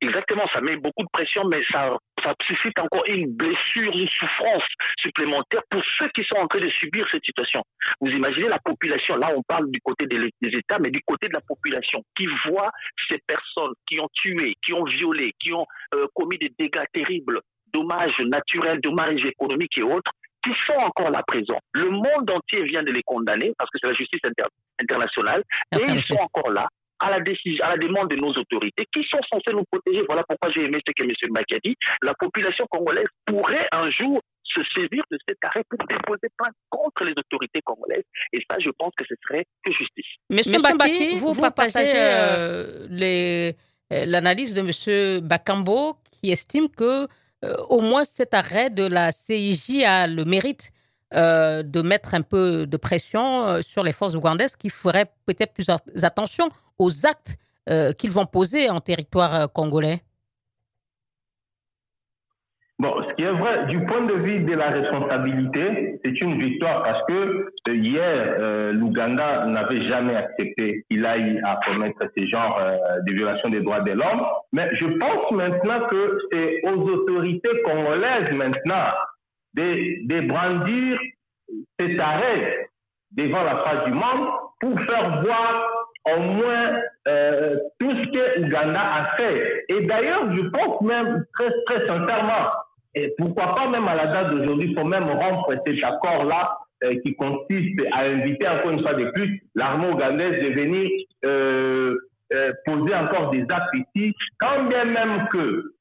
Exactement, 0.00 0.42
ça 0.52 0.60
met 0.60 0.76
beaucoup 0.76 1.02
de 1.02 1.08
pression, 1.12 1.44
mais 1.44 1.62
ça, 1.70 1.96
ça 2.24 2.34
suscite 2.46 2.78
encore 2.78 3.04
une 3.06 3.32
blessure, 3.32 3.92
une 3.92 4.08
souffrance 4.08 4.64
supplémentaire 4.98 5.60
pour 5.70 5.82
ceux 5.98 6.08
qui 6.08 6.24
sont 6.24 6.38
en 6.38 6.46
train 6.46 6.60
de 6.60 6.70
subir 6.70 7.06
cette 7.12 7.24
situation. 7.24 7.62
Vous 8.00 8.10
imaginez 8.10 8.48
la 8.48 8.58
population, 8.58 9.14
là 9.16 9.30
on 9.36 9.42
parle 9.42 9.70
du 9.70 9.80
côté 9.80 10.06
des, 10.06 10.30
États, 10.42 10.78
mais 10.78 10.90
du 10.90 11.00
côté 11.06 11.28
de 11.28 11.34
la 11.34 11.40
population 11.40 12.02
qui 12.16 12.26
voit 12.46 12.70
ces 13.10 13.18
personnes 13.26 13.74
qui 13.86 14.00
ont 14.00 14.08
tué, 14.12 14.54
qui 14.64 14.72
ont 14.72 14.84
violé, 14.84 15.32
qui 15.38 15.52
ont 15.52 15.66
euh, 15.94 16.06
commis 16.14 16.38
des 16.38 16.52
dégâts 16.58 16.84
terribles, 16.92 17.40
dommages 17.72 18.18
naturels, 18.20 18.80
dommages 18.80 19.24
économiques 19.24 19.76
et 19.78 19.82
autres, 19.82 20.12
qui 20.42 20.50
sont 20.66 20.78
encore 20.78 21.10
là 21.10 21.22
présents. 21.26 21.60
Le 21.72 21.90
monde 21.90 22.30
entier 22.30 22.62
vient 22.64 22.82
de 22.82 22.92
les 22.92 23.02
condamner 23.02 23.52
parce 23.58 23.70
que 23.70 23.78
c'est 23.82 23.88
la 23.88 23.94
justice 23.94 24.20
internationale 24.80 25.42
et 25.72 25.82
ils 25.88 26.02
sont 26.02 26.16
encore 26.20 26.50
là 26.50 26.68
à 27.00 27.10
la 27.10 27.20
décision, 27.20 27.64
à 27.64 27.70
la 27.70 27.78
demande 27.78 28.08
de 28.10 28.16
nos 28.16 28.32
autorités 28.32 28.86
qui 28.92 29.02
sont 29.10 29.20
censées 29.30 29.52
nous 29.52 29.64
protéger. 29.70 30.02
Voilà 30.08 30.24
pourquoi 30.28 30.50
j'ai 30.50 30.64
aimé 30.64 30.78
ce 30.86 30.92
que 30.92 31.02
M. 31.02 31.10
Macky 31.30 31.54
a 31.54 31.58
dit. 31.64 31.76
La 32.02 32.14
population 32.14 32.66
congolaise 32.70 33.08
pourrait 33.26 33.68
un 33.72 33.90
jour 33.90 34.20
se 34.44 34.62
saisir 34.74 35.02
de 35.10 35.18
cet 35.28 35.38
arrêt 35.42 35.64
pour 35.68 35.78
déposer 35.86 36.28
plainte 36.36 36.54
contre 36.70 37.04
les 37.04 37.12
autorités 37.12 37.60
congolaises. 37.62 38.04
Et 38.32 38.40
ça, 38.48 38.56
je 38.58 38.70
pense 38.78 38.92
que 38.96 39.04
ce 39.08 39.14
serait 39.26 39.44
que 39.64 39.72
justice. 39.72 40.06
Monsieur, 40.30 40.58
Mbaki, 40.58 41.16
vous, 41.16 41.34
partagez 41.40 41.92
euh, 41.94 42.86
euh, 42.90 43.52
l'analyse 43.90 44.54
de 44.54 44.60
M. 44.60 45.20
Bakambo 45.26 45.96
qui 46.12 46.30
estime 46.30 46.68
que 46.68 47.06
euh, 47.44 47.56
au 47.68 47.80
moins 47.80 48.04
cet 48.04 48.34
arrêt 48.34 48.70
de 48.70 48.86
la 48.86 49.12
CIJ 49.12 49.82
a 49.84 50.06
le 50.06 50.24
mérite 50.24 50.70
de 51.12 51.82
mettre 51.82 52.14
un 52.14 52.22
peu 52.22 52.66
de 52.66 52.76
pression 52.76 53.62
sur 53.62 53.84
les 53.84 53.92
forces 53.92 54.16
ougandaises 54.16 54.56
qui 54.56 54.68
feraient 54.68 55.06
peut-être 55.26 55.52
plus 55.54 55.68
attention 56.02 56.48
aux 56.78 57.06
actes 57.06 57.36
qu'ils 57.98 58.10
vont 58.10 58.26
poser 58.26 58.68
en 58.68 58.80
territoire 58.80 59.50
congolais? 59.52 60.02
Bon, 62.80 62.92
ce 63.08 63.14
qui 63.14 63.22
est 63.22 63.30
vrai, 63.30 63.66
du 63.66 63.84
point 63.86 64.02
de 64.02 64.14
vue 64.14 64.40
de 64.40 64.52
la 64.52 64.70
responsabilité, 64.70 66.00
c'est 66.04 66.20
une 66.20 66.40
victoire 66.40 66.82
parce 66.82 67.04
que 67.06 67.46
euh, 67.68 67.74
hier, 67.74 68.36
euh, 68.40 68.72
l'Ouganda 68.72 69.46
n'avait 69.46 69.88
jamais 69.88 70.16
accepté 70.16 70.84
qu'il 70.90 71.06
aille 71.06 71.40
à 71.44 71.60
commettre 71.64 72.00
ce 72.16 72.26
genre 72.26 72.58
euh, 72.60 73.00
de 73.06 73.12
violation 73.12 73.48
des 73.48 73.60
droits 73.60 73.80
de 73.80 73.92
l'homme. 73.92 74.26
Mais 74.52 74.68
je 74.74 74.86
pense 74.86 75.30
maintenant 75.30 75.86
que 75.86 76.18
c'est 76.32 76.62
aux 76.64 76.80
autorités 76.88 77.62
congolaises 77.64 78.30
maintenant 78.32 78.88
de, 79.54 80.04
de 80.06 80.26
brandir 80.26 80.98
cet 81.78 82.00
arrêt 82.00 82.68
devant 83.12 83.44
la 83.44 83.62
face 83.62 83.84
du 83.84 83.92
monde 83.92 84.28
pour 84.58 84.80
faire 84.80 85.22
voir 85.22 85.70
au 86.06 86.20
moins 86.20 86.80
euh, 87.08 87.56
tout 87.78 87.90
ce 87.90 88.08
que 88.08 88.40
l'Ouganda 88.40 88.80
a 88.80 89.16
fait. 89.16 89.64
Et 89.68 89.86
d'ailleurs, 89.86 90.32
je 90.34 90.42
pense 90.48 90.80
même 90.82 91.24
très, 91.34 91.50
très 91.66 91.86
sincèrement 91.86 92.50
et 92.94 93.12
pourquoi 93.18 93.54
pas 93.54 93.68
même 93.68 93.88
à 93.88 93.96
la 93.96 94.06
date 94.06 94.30
d'aujourd'hui, 94.30 94.70
il 94.70 94.78
faut 94.78 94.86
même 94.86 95.04
rompre 95.04 95.52
cet 95.66 95.82
accord-là 95.82 96.58
euh, 96.84 96.94
qui 97.04 97.14
consiste 97.16 97.80
à 97.92 98.06
inviter 98.06 98.46
encore 98.46 98.70
une 98.70 98.82
fois 98.82 98.94
de 98.94 99.10
plus 99.10 99.42
l'armée 99.54 99.88
ougandaise 99.88 100.44
de 100.44 100.54
venir 100.54 100.88
euh, 101.24 101.96
poser 102.64 102.94
encore 102.94 103.30
des 103.30 103.42
actes 103.50 103.74
ici, 103.74 104.14
quand 104.38 104.64
bien 104.64 104.84
même 104.84 105.26
que 105.28 105.74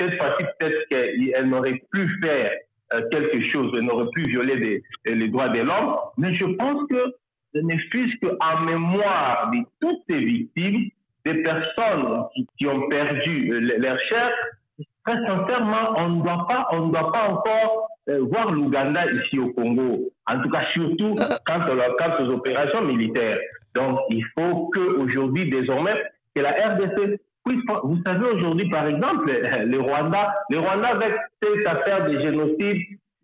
cette 0.00 0.16
fois-ci, 0.16 0.44
peut-être 0.58 0.88
qu'elle 0.88 1.48
n'aurait 1.48 1.82
plus 1.90 2.20
faire 2.22 2.50
quelque 3.10 3.40
chose, 3.50 3.72
elle 3.76 3.84
n'aurait 3.84 4.08
plus 4.12 4.24
violer 4.24 4.82
les 5.06 5.28
droits 5.28 5.48
de 5.48 5.60
l'homme, 5.60 5.96
mais 6.18 6.32
je 6.34 6.44
pense 6.44 6.86
que 6.88 7.14
ce 7.56 7.60
n'est 7.62 7.80
plus 7.90 8.18
qu'en 8.18 8.60
mémoire 8.60 9.50
de 9.52 9.58
toutes 9.80 10.02
ces 10.08 10.18
victimes, 10.18 10.90
des 11.24 11.42
personnes 11.42 12.24
qui, 12.34 12.46
qui 12.58 12.66
ont 12.66 12.88
perdu 12.88 13.60
leur 13.60 13.98
chair, 14.08 14.30
très 15.04 15.16
sincèrement, 15.26 15.94
on 15.96 16.08
ne 16.10 16.22
doit 16.22 16.46
pas, 16.48 16.68
on 16.72 16.86
ne 16.86 16.92
doit 16.92 17.12
pas 17.12 17.28
encore 17.30 17.88
euh, 18.08 18.20
voir 18.30 18.52
l'Ouganda 18.52 19.04
ici 19.10 19.38
au 19.38 19.52
Congo. 19.52 20.10
En 20.28 20.40
tout 20.40 20.50
cas, 20.50 20.66
surtout 20.72 21.16
euh. 21.18 21.36
quant, 21.46 21.60
quant 21.98 22.24
aux 22.24 22.30
opérations 22.30 22.82
militaires. 22.82 23.38
Donc, 23.74 24.00
il 24.10 24.24
faut 24.36 24.70
qu'aujourd'hui, 24.72 25.48
désormais, 25.48 25.94
que 26.34 26.42
la 26.42 26.50
RDC 26.50 27.20
puisse, 27.44 27.62
vous 27.84 27.98
savez, 28.06 28.26
aujourd'hui, 28.26 28.68
par 28.68 28.86
exemple, 28.86 29.30
le 29.64 29.80
Rwanda, 29.80 30.34
le 30.50 30.58
Rwanda 30.58 30.88
avec 30.88 31.14
cette 31.42 31.66
affaire 31.66 32.08
de 32.08 32.20
génocide, 32.20 32.82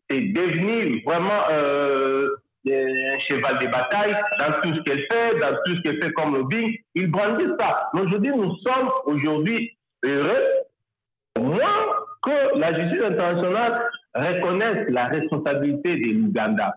est 0.09 0.33
devenu 0.33 1.03
vraiment 1.05 1.43
euh, 1.51 2.29
un 2.71 3.19
cheval 3.29 3.59
de 3.59 3.67
bataille 3.71 4.17
dans 4.39 4.61
tout 4.63 4.75
ce 4.75 4.81
qu'elle 4.83 5.07
fait, 5.11 5.39
dans 5.41 5.57
tout 5.65 5.77
ce 5.77 5.81
qu'elle 5.83 6.03
fait 6.03 6.13
comme 6.13 6.35
lobbying. 6.35 6.77
Il 6.95 7.11
brandit 7.11 7.45
ça. 7.59 7.91
Mais 7.95 8.03
aujourd'hui, 8.03 8.31
nous 8.31 8.57
sommes 8.59 8.91
aujourd'hui 9.07 9.77
heureux 10.05 10.45
moins 11.41 11.87
que 12.23 12.59
la 12.59 12.79
justice 12.79 13.03
internationale 13.03 13.83
reconnaisse 14.15 14.87
la 14.91 15.07
responsabilité 15.07 15.97
de 15.97 16.13
l'Ouganda. 16.13 16.75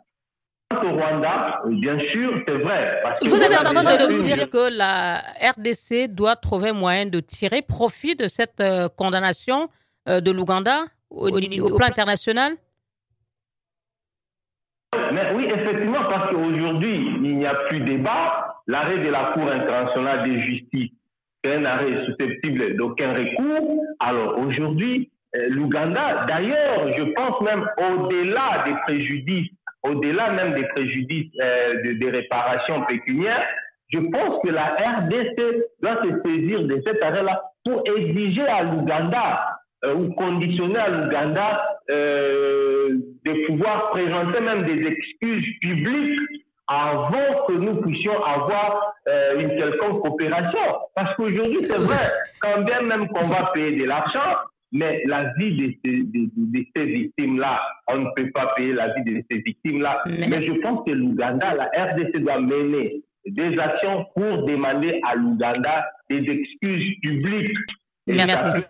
Au 0.74 0.90
Rwanda, 0.90 1.62
bien 1.68 2.00
sûr, 2.00 2.42
c'est 2.48 2.56
vrai. 2.56 3.02
Vous 3.22 3.42
êtes 3.42 3.52
en 3.52 3.64
train 3.64 3.84
de 3.84 4.18
dire 4.18 4.50
que 4.50 4.76
la 4.76 5.22
RDC 5.56 6.14
doit 6.14 6.36
trouver 6.36 6.72
moyen 6.72 7.06
de 7.06 7.20
tirer 7.20 7.62
profit 7.62 8.16
de 8.16 8.28
cette 8.28 8.60
euh, 8.60 8.90
condamnation 8.90 9.70
euh, 10.10 10.22
de 10.22 10.32
l'Ouganda 10.32 10.86
au, 11.10 11.30
plan 11.30 11.88
international? 11.88 12.54
Mais 15.14 15.34
oui, 15.36 15.48
effectivement, 15.54 16.04
parce 16.10 16.30
qu'aujourd'hui, 16.32 17.18
il 17.24 17.38
n'y 17.38 17.46
a 17.46 17.56
plus 17.70 17.80
de 17.80 17.86
débat. 17.86 18.56
L'arrêt 18.68 18.98
de 18.98 19.10
la 19.10 19.32
Cour 19.34 19.50
internationale 19.50 20.28
de 20.28 20.38
justice 20.40 20.92
c'est 21.46 21.56
un 21.56 21.66
arrêt 21.66 22.06
susceptible 22.06 22.76
d'aucun 22.76 23.14
recours. 23.14 23.84
Alors 24.00 24.40
aujourd'hui, 24.40 25.12
euh, 25.36 25.46
l'Ouganda, 25.50 26.26
d'ailleurs, 26.28 26.98
je 26.98 27.04
pense 27.04 27.42
même 27.42 27.66
au-delà 27.78 28.64
des 28.66 28.76
préjudices, 28.88 29.52
au-delà 29.84 30.32
même 30.32 30.54
des 30.54 30.66
préjudices 30.70 31.32
euh, 31.42 31.94
des 31.94 32.10
réparations 32.10 32.82
pécuniaires, 32.86 33.46
je 33.90 34.00
pense 34.00 34.42
que 34.44 34.50
la 34.50 34.76
RDC 34.76 35.36
doit 35.82 36.02
se 36.04 36.10
saisir 36.26 36.64
de 36.64 36.82
cet 36.86 37.04
arrêt-là 37.04 37.44
pour 37.64 37.84
exiger 37.96 38.48
à 38.48 38.64
l'Ouganda 38.64 39.60
ou 39.94 40.14
conditionner 40.14 40.80
à 40.80 40.90
l'Ouganda 40.90 41.80
de 43.26 43.48
pouvoir 43.48 43.90
présenter 43.92 44.40
même 44.40 44.64
des 44.64 44.88
excuses 44.88 45.60
publiques 45.62 46.46
avant 46.68 47.46
que 47.48 47.54
nous 47.54 47.82
puissions 47.82 48.24
avoir 48.24 48.96
euh, 49.08 49.40
une 49.40 49.50
quelconque 49.50 50.02
coopération. 50.02 50.60
Parce 50.96 51.16
qu'aujourd'hui, 51.16 51.60
c'est 51.70 51.78
vrai, 51.78 52.08
quand 52.40 52.62
bien 52.64 52.82
même 52.82 53.08
qu'on 53.08 53.28
va 53.28 53.52
payer 53.54 53.76
de 53.76 53.84
l'argent, 53.86 54.36
mais 54.72 55.04
la 55.06 55.32
vie 55.38 55.56
de 55.56 55.74
ces, 55.86 55.98
de, 56.04 56.30
de 56.36 56.66
ces 56.76 56.86
victimes-là, 56.86 57.62
on 57.88 58.00
ne 58.00 58.10
peut 58.16 58.32
pas 58.32 58.54
payer 58.56 58.74
la 58.74 58.94
vie 58.94 59.04
de 59.04 59.24
ces 59.30 59.40
victimes-là. 59.40 60.04
Mais... 60.08 60.42
je 60.42 60.54
pense 60.62 60.86
que 60.86 60.92
l'Ouganda, 60.92 61.54
la 61.54 61.66
RDC 61.66 62.18
doit 62.20 62.40
mener 62.40 63.04
des 63.28 63.58
actions 63.60 64.06
pour 64.16 64.46
demander 64.46 65.00
à 65.08 65.16
l'Ouganda 65.16 65.86
des 66.10 66.30
excuses 66.30 67.00
publiques. 67.02 67.58
Merci. 68.08 68.66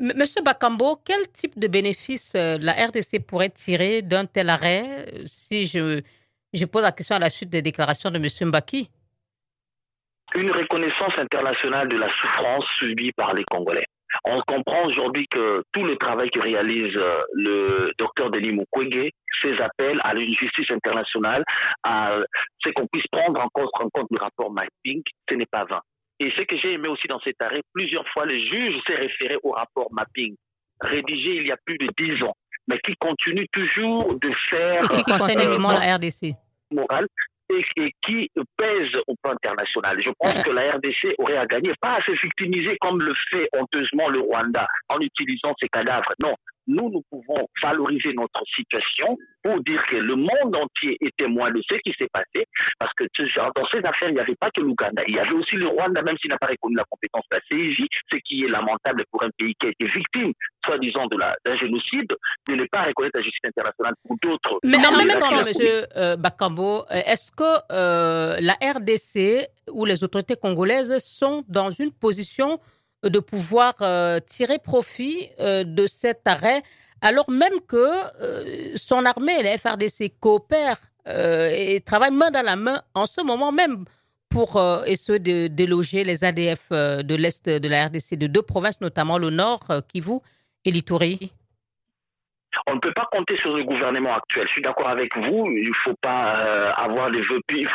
Monsieur 0.00 0.42
Bakambo, 0.42 0.96
quel 1.04 1.28
type 1.32 1.58
de 1.58 1.68
bénéfice 1.68 2.34
euh, 2.34 2.58
la 2.60 2.72
RDC 2.72 3.24
pourrait 3.24 3.50
tirer 3.50 4.02
d'un 4.02 4.26
tel 4.26 4.50
arrêt 4.50 5.06
si 5.26 5.66
je 5.66 6.02
je 6.52 6.64
pose 6.64 6.82
la 6.82 6.92
question 6.92 7.14
à 7.14 7.18
la 7.18 7.30
suite 7.30 7.50
des 7.50 7.62
déclarations 7.62 8.10
de 8.10 8.16
M. 8.16 8.48
Mbaki? 8.48 8.90
Une 10.34 10.50
reconnaissance 10.50 11.12
internationale 11.18 11.88
de 11.88 11.98
la 11.98 12.10
souffrance 12.12 12.64
subie 12.78 13.12
par 13.12 13.34
les 13.34 13.44
Congolais. 13.44 13.84
On 14.24 14.40
comprend 14.40 14.84
aujourd'hui 14.86 15.26
que 15.28 15.62
tout 15.72 15.84
le 15.84 15.96
travail 15.96 16.30
que 16.30 16.40
réalise 16.40 16.96
euh, 16.96 17.22
le 17.34 17.92
docteur 17.98 18.30
Denis 18.30 18.52
Mukwege, 18.52 19.10
ses 19.42 19.60
appels 19.60 20.00
à 20.02 20.14
une 20.14 20.34
justice 20.34 20.70
internationale, 20.70 21.44
c'est 22.62 22.72
qu'on 22.72 22.86
puisse 22.86 23.06
prendre 23.12 23.40
en 23.40 23.48
compte, 23.52 23.70
en 23.74 23.88
compte 23.90 24.08
le 24.10 24.18
rapport 24.18 24.50
mapping, 24.50 25.02
ce 25.28 25.34
n'est 25.34 25.46
pas 25.46 25.64
vain. 25.64 25.82
Et 26.18 26.30
ce 26.36 26.42
que 26.42 26.56
j'ai 26.56 26.72
aimé 26.72 26.88
aussi 26.88 27.06
dans 27.08 27.20
cet 27.20 27.40
arrêt, 27.42 27.62
plusieurs 27.72 28.06
fois 28.08 28.24
le 28.24 28.38
juge 28.38 28.80
s'est 28.86 28.94
référé 28.94 29.36
au 29.42 29.50
rapport 29.50 29.88
mapping, 29.92 30.34
rédigé 30.80 31.36
il 31.36 31.46
y 31.46 31.52
a 31.52 31.56
plus 31.64 31.76
de 31.78 31.86
dix 31.96 32.22
ans, 32.24 32.34
mais 32.68 32.78
qui 32.78 32.94
continue 32.96 33.46
toujours 33.48 34.18
de 34.18 34.30
faire... 34.48 34.82
Et 34.84 34.96
qui 34.96 35.02
concerne 35.04 35.40
euh, 35.40 35.44
également 35.44 35.72
la 35.72 35.96
RDC 35.96 36.34
morale 36.70 37.06
et, 37.50 37.92
qui 38.02 38.30
pèse 38.56 38.90
au 39.06 39.14
plan 39.22 39.32
international. 39.32 40.02
Je 40.02 40.10
pense 40.18 40.42
que 40.42 40.50
la 40.50 40.72
RDC 40.72 41.14
aurait 41.18 41.36
à 41.36 41.46
gagner, 41.46 41.72
pas 41.80 41.96
à 41.96 42.02
se 42.02 42.12
victimiser 42.12 42.76
comme 42.80 43.00
le 43.00 43.14
fait 43.30 43.48
honteusement 43.52 44.08
le 44.08 44.20
Rwanda 44.20 44.66
en 44.88 44.98
utilisant 45.00 45.54
ses 45.60 45.68
cadavres. 45.68 46.12
Non, 46.20 46.34
nous, 46.66 46.90
nous 46.90 47.02
pouvons 47.10 47.48
valoriser 47.62 48.12
notre 48.14 48.42
situation 48.54 49.16
pour 49.42 49.60
dire 49.62 49.82
que 49.86 49.96
le 49.96 50.16
monde 50.16 50.56
entier 50.56 50.96
est 51.00 51.16
témoin 51.16 51.50
de 51.50 51.62
ce 51.70 51.76
qui 51.76 51.94
s'est 51.98 52.08
passé, 52.12 52.46
parce 52.78 52.92
que 52.94 53.04
dans 53.04 53.66
ces 53.72 53.78
affaires, 53.78 54.08
il 54.08 54.14
n'y 54.14 54.20
avait 54.20 54.34
pas 54.34 54.50
que 54.50 54.60
l'Ouganda, 54.60 55.02
il 55.06 55.14
y 55.14 55.18
avait 55.18 55.32
aussi 55.32 55.56
le 55.56 55.68
Rwanda, 55.68 56.02
même 56.02 56.16
s'il 56.18 56.30
n'a 56.30 56.38
pas 56.38 56.48
reconnu 56.48 56.76
la 56.76 56.84
compétence 56.90 57.24
de 57.30 57.36
la 57.36 57.42
CIJ, 57.50 57.86
ce 58.10 58.16
qui 58.18 58.44
est 58.44 58.48
lamentable 58.48 59.04
pour 59.10 59.22
un 59.22 59.30
pays 59.38 59.54
qui 59.58 59.66
a 59.66 59.70
été 59.70 59.86
victime, 59.86 60.32
soi-disant, 60.64 61.06
d'un 61.06 61.56
génocide, 61.56 62.12
de 62.48 62.54
ne 62.54 62.64
pas 62.64 62.82
reconnaître 62.82 63.18
la 63.18 63.22
justice 63.22 63.40
internationale 63.46 63.94
pour 64.06 64.16
d'autres. 64.22 64.58
Mais 64.64 64.84
en 64.84 64.96
même 64.96 65.18
temps, 65.18 65.30
M. 65.30 65.86
Euh, 65.96 66.16
Bakambo, 66.16 66.80
euh, 66.80 67.02
est-ce 67.06 67.30
que 67.30 67.44
euh, 67.70 68.36
la 68.40 68.54
RDC 68.54 69.48
ou 69.70 69.84
les 69.84 70.02
autorités 70.02 70.36
congolaises 70.36 70.98
sont 70.98 71.44
dans 71.48 71.70
une 71.70 71.92
position 71.92 72.58
de 73.02 73.18
pouvoir 73.18 73.74
euh, 73.80 74.20
tirer 74.20 74.58
profit 74.58 75.28
euh, 75.40 75.64
de 75.64 75.86
cet 75.86 76.26
arrêt, 76.26 76.62
alors 77.00 77.30
même 77.30 77.60
que 77.66 77.76
euh, 77.76 78.72
son 78.76 79.04
armée, 79.04 79.42
la 79.42 79.56
FRDC, 79.58 80.14
coopèrent 80.20 80.80
et 81.08 81.80
travaillent 81.86 82.10
main 82.10 82.32
dans 82.32 82.44
la 82.44 82.56
main 82.56 82.82
en 82.94 83.06
ce 83.06 83.20
moment 83.20 83.52
même 83.52 83.84
pour 84.28 84.60
essayer 84.86 85.20
de 85.20 85.46
déloger 85.46 86.02
les 86.02 86.24
ADF 86.24 86.70
de 86.70 87.14
l'Est 87.14 87.48
de 87.48 87.68
la 87.68 87.86
RDC, 87.86 88.16
de 88.16 88.26
deux 88.26 88.42
provinces, 88.42 88.80
notamment 88.80 89.16
le 89.16 89.30
Nord, 89.30 89.62
Kivu 89.86 90.18
et 90.64 90.72
l'Itourie 90.72 91.30
on 92.66 92.74
ne 92.74 92.80
peut 92.80 92.92
pas 92.92 93.08
compter 93.10 93.36
sur 93.36 93.56
le 93.56 93.64
gouvernement 93.64 94.14
actuel. 94.16 94.44
Je 94.46 94.52
suis 94.52 94.62
d'accord 94.62 94.88
avec 94.88 95.16
vous. 95.16 95.46
Il 95.50 95.68
ne 95.68 95.74
faut 95.84 95.96
pas 96.00 96.40
euh, 96.40 96.72
avoir 96.76 97.10
des 97.10 97.20
vœux 97.20 97.40
pieux. 97.46 97.68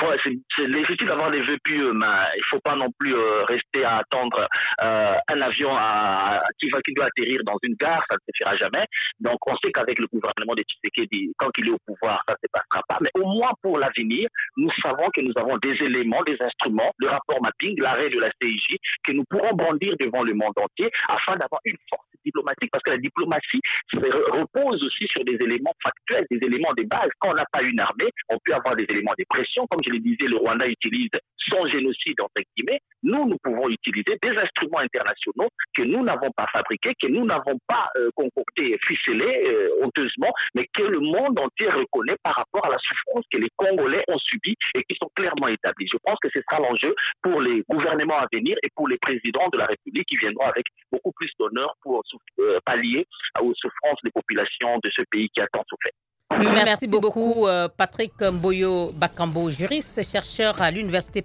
C'est 0.58 0.68
légitime 0.68 1.08
d'avoir 1.08 1.32
des 1.32 1.42
vœux 1.42 1.58
pieux, 1.64 1.94
mais 1.94 2.06
il 2.36 2.40
ne 2.40 2.46
faut 2.50 2.60
pas 2.60 2.76
non 2.76 2.88
plus 3.00 3.16
euh, 3.16 3.44
rester 3.44 3.84
à 3.84 3.98
attendre 3.98 4.48
euh, 4.82 5.16
un 5.28 5.42
avion 5.42 5.72
à, 5.74 6.42
qui, 6.60 6.70
va, 6.70 6.82
qui 6.82 6.94
doit 6.94 7.06
atterrir 7.06 7.42
dans 7.46 7.58
une 7.64 7.76
gare. 7.76 8.04
Ça 8.10 8.16
ne 8.16 8.34
se 8.34 8.44
fera 8.44 8.56
jamais. 8.58 8.86
Donc, 9.20 9.38
on 9.48 9.56
sait 9.58 9.72
qu'avec 9.72 10.00
le 10.00 10.08
gouvernement 10.08 10.54
de 10.56 10.64
Tshisekedi, 10.64 11.34
quand 11.38 11.50
il 11.58 11.68
est 11.68 11.72
au 11.72 11.80
pouvoir, 11.86 12.24
ça 12.28 12.34
ne 12.34 12.48
se 12.48 12.52
passera 12.52 12.84
pas. 12.88 12.98
Mais 13.02 13.12
au 13.16 13.28
moins 13.28 13.52
pour 13.62 13.78
l'avenir, 13.78 14.28
nous 14.58 14.72
savons 14.82 15.10
que 15.14 15.22
nous 15.22 15.34
avons 15.36 15.58
des 15.58 15.76
éléments, 15.84 16.24
des 16.24 16.38
instruments, 16.42 16.92
le 16.98 17.08
rapport 17.08 17.42
mapping, 17.42 17.80
l'arrêt 17.82 18.10
de 18.10 18.20
la 18.20 18.30
CIJ, 18.42 18.78
que 19.04 19.12
nous 19.12 19.24
pourrons 19.30 19.56
brandir 19.56 19.96
devant 20.00 20.24
le 20.24 20.34
monde 20.34 20.54
entier 20.58 20.90
afin 21.08 21.36
d'avoir 21.38 21.62
une 21.66 21.78
force 21.90 22.11
diplomatique, 22.26 22.70
parce 22.72 22.84
que 22.84 22.92
la 22.92 22.98
diplomatie 22.98 23.62
repose 23.94 24.84
aussi 24.84 25.08
sur 25.08 25.24
des 25.26 25.36
éléments 25.36 25.76
factuels, 25.84 26.26
des 26.30 26.46
éléments 26.46 26.74
de 26.78 26.84
base. 26.84 27.10
Quand 27.20 27.32
on 27.32 27.34
n'a 27.34 27.46
pas 27.52 27.62
une 27.62 27.80
armée, 27.80 28.10
on 28.30 28.38
peut 28.44 28.54
avoir 28.54 28.76
des 28.76 28.86
éléments 28.90 29.14
de 29.18 29.26
pression. 29.30 29.66
Comme 29.70 29.80
je 29.86 29.92
le 29.92 30.00
disais, 30.00 30.28
le 30.28 30.38
Rwanda 30.38 30.68
utilise 30.68 31.10
son 31.38 31.68
génocide, 31.68 32.20
entre 32.22 32.44
guillemets. 32.56 32.80
Nous, 33.04 33.28
nous 33.28 33.38
pouvons 33.44 33.68
utiliser 33.70 34.18
des 34.22 34.38
instruments 34.38 34.80
internationaux 34.80 35.50
que 35.74 35.82
nous 35.82 36.04
n'avons 36.04 36.30
pas 36.32 36.46
fabriqués, 36.54 36.94
que 37.02 37.08
nous 37.08 37.26
n'avons 37.26 37.58
pas 37.68 37.90
euh, 37.98 38.10
concoctés, 38.16 38.78
ficelés 38.86 39.44
euh, 39.48 39.84
honteusement, 39.84 40.32
mais 40.54 40.68
que 40.74 40.84
le 40.84 41.00
monde 41.00 41.40
entier 41.40 41.70
reconnaît 41.70 42.18
par 42.24 42.36
rapport 42.36 42.66
à 42.66 42.70
la 42.70 42.78
souffrance 42.78 43.26
que 43.32 43.38
les 43.38 43.50
Congolais 43.56 44.04
ont 44.08 44.20
subie 44.20 44.56
et 44.76 44.84
qui 44.84 44.96
sont 45.02 45.10
clairement 45.16 45.48
établis. 45.48 45.88
Je 45.92 45.98
pense 46.04 46.18
que 46.22 46.30
ce 46.34 46.42
sera 46.48 46.62
l'enjeu 46.62 46.94
pour 47.24 47.42
les 47.42 47.64
gouvernements 47.70 48.20
à 48.20 48.28
venir 48.32 48.56
et 48.64 48.70
pour 48.76 48.88
les 48.88 48.98
présidents 48.98 49.50
de 49.52 49.58
la 49.58 49.66
République 49.66 50.06
qui 50.08 50.18
viendront 50.18 50.46
avec 50.46 50.66
beaucoup 50.92 51.12
plus 51.14 51.32
d'honneur 51.40 51.76
pour 51.82 52.04
euh, 52.40 52.60
pallier 52.66 53.08
aux 53.42 53.54
souffrances 53.56 54.00
des 54.04 54.12
populations 54.12 54.80
de 54.84 54.92
ce 54.96 55.02
pays 55.10 55.30
qui 55.30 55.42
a 55.42 55.48
tant 55.52 55.64
souffert. 55.68 55.92
Merci, 56.64 56.88
beaucoup, 56.88 57.46
Patrick 57.76 58.14
Mboyo 58.22 58.94
Bakambo, 58.94 59.50
juriste, 59.50 60.02
chercheur 60.10 60.62
à 60.62 60.72
l'Université 60.72 61.22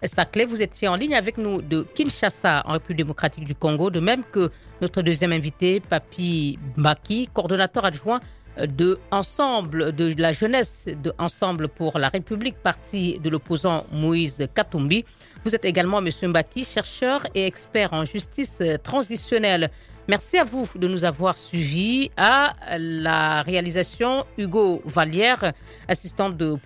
Paris-Saclay. 0.00 0.44
Vous 0.46 0.62
étiez 0.62 0.88
en 0.88 0.96
ligne 0.96 1.14
avec 1.14 1.38
nous 1.38 1.62
de 1.62 1.82
Kinshasa, 1.82 2.62
en 2.66 2.72
République 2.72 2.98
démocratique 2.98 3.44
du 3.44 3.54
Congo, 3.54 3.90
de 3.90 4.00
même 4.00 4.22
que 4.24 4.50
notre 4.80 5.02
deuxième 5.02 5.32
invité, 5.32 5.80
Papi 5.80 6.58
Mbaki, 6.76 7.28
coordonnateur 7.32 7.84
adjoint 7.84 8.20
de 8.58 8.98
Ensemble, 9.10 9.94
de 9.94 10.14
la 10.20 10.32
jeunesse 10.32 10.88
de 11.02 11.12
Ensemble 11.18 11.68
pour 11.68 11.98
la 11.98 12.08
République, 12.08 12.56
parti 12.56 13.18
de 13.20 13.30
l'opposant 13.30 13.86
Moïse 13.92 14.46
Katumbi. 14.54 15.04
Vous 15.44 15.54
êtes 15.54 15.64
également, 15.64 15.98
M. 15.98 16.10
Mbaki, 16.22 16.64
chercheur 16.64 17.26
et 17.34 17.46
expert 17.46 17.92
en 17.92 18.04
justice 18.04 18.62
transitionnelle. 18.82 19.70
Merci 20.08 20.38
à 20.38 20.44
vous 20.44 20.66
de 20.74 20.88
nous 20.88 21.04
avoir 21.04 21.38
suivis. 21.38 22.10
À 22.16 22.54
la 22.78 23.42
réalisation, 23.42 24.26
Hugo 24.38 24.82
Vallière, 24.84 25.52
assistante 25.88 26.36
de 26.36 26.56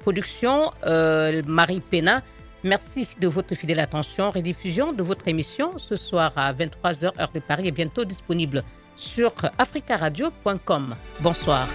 production, 0.00 0.70
euh, 0.84 1.42
Marie 1.46 1.80
Pena. 1.80 2.22
Merci 2.64 3.10
de 3.20 3.28
votre 3.28 3.54
fidèle 3.54 3.78
attention. 3.78 4.30
Rediffusion 4.30 4.94
de 4.94 5.02
votre 5.02 5.28
émission 5.28 5.76
ce 5.76 5.96
soir 5.96 6.32
à 6.34 6.50
23h, 6.52 7.20
heure 7.20 7.30
de 7.34 7.40
Paris, 7.40 7.68
est 7.68 7.72
bientôt 7.72 8.06
disponible 8.06 8.64
sur 8.96 9.32
africaradio.com. 9.58 10.96
Bonsoir. 11.20 11.68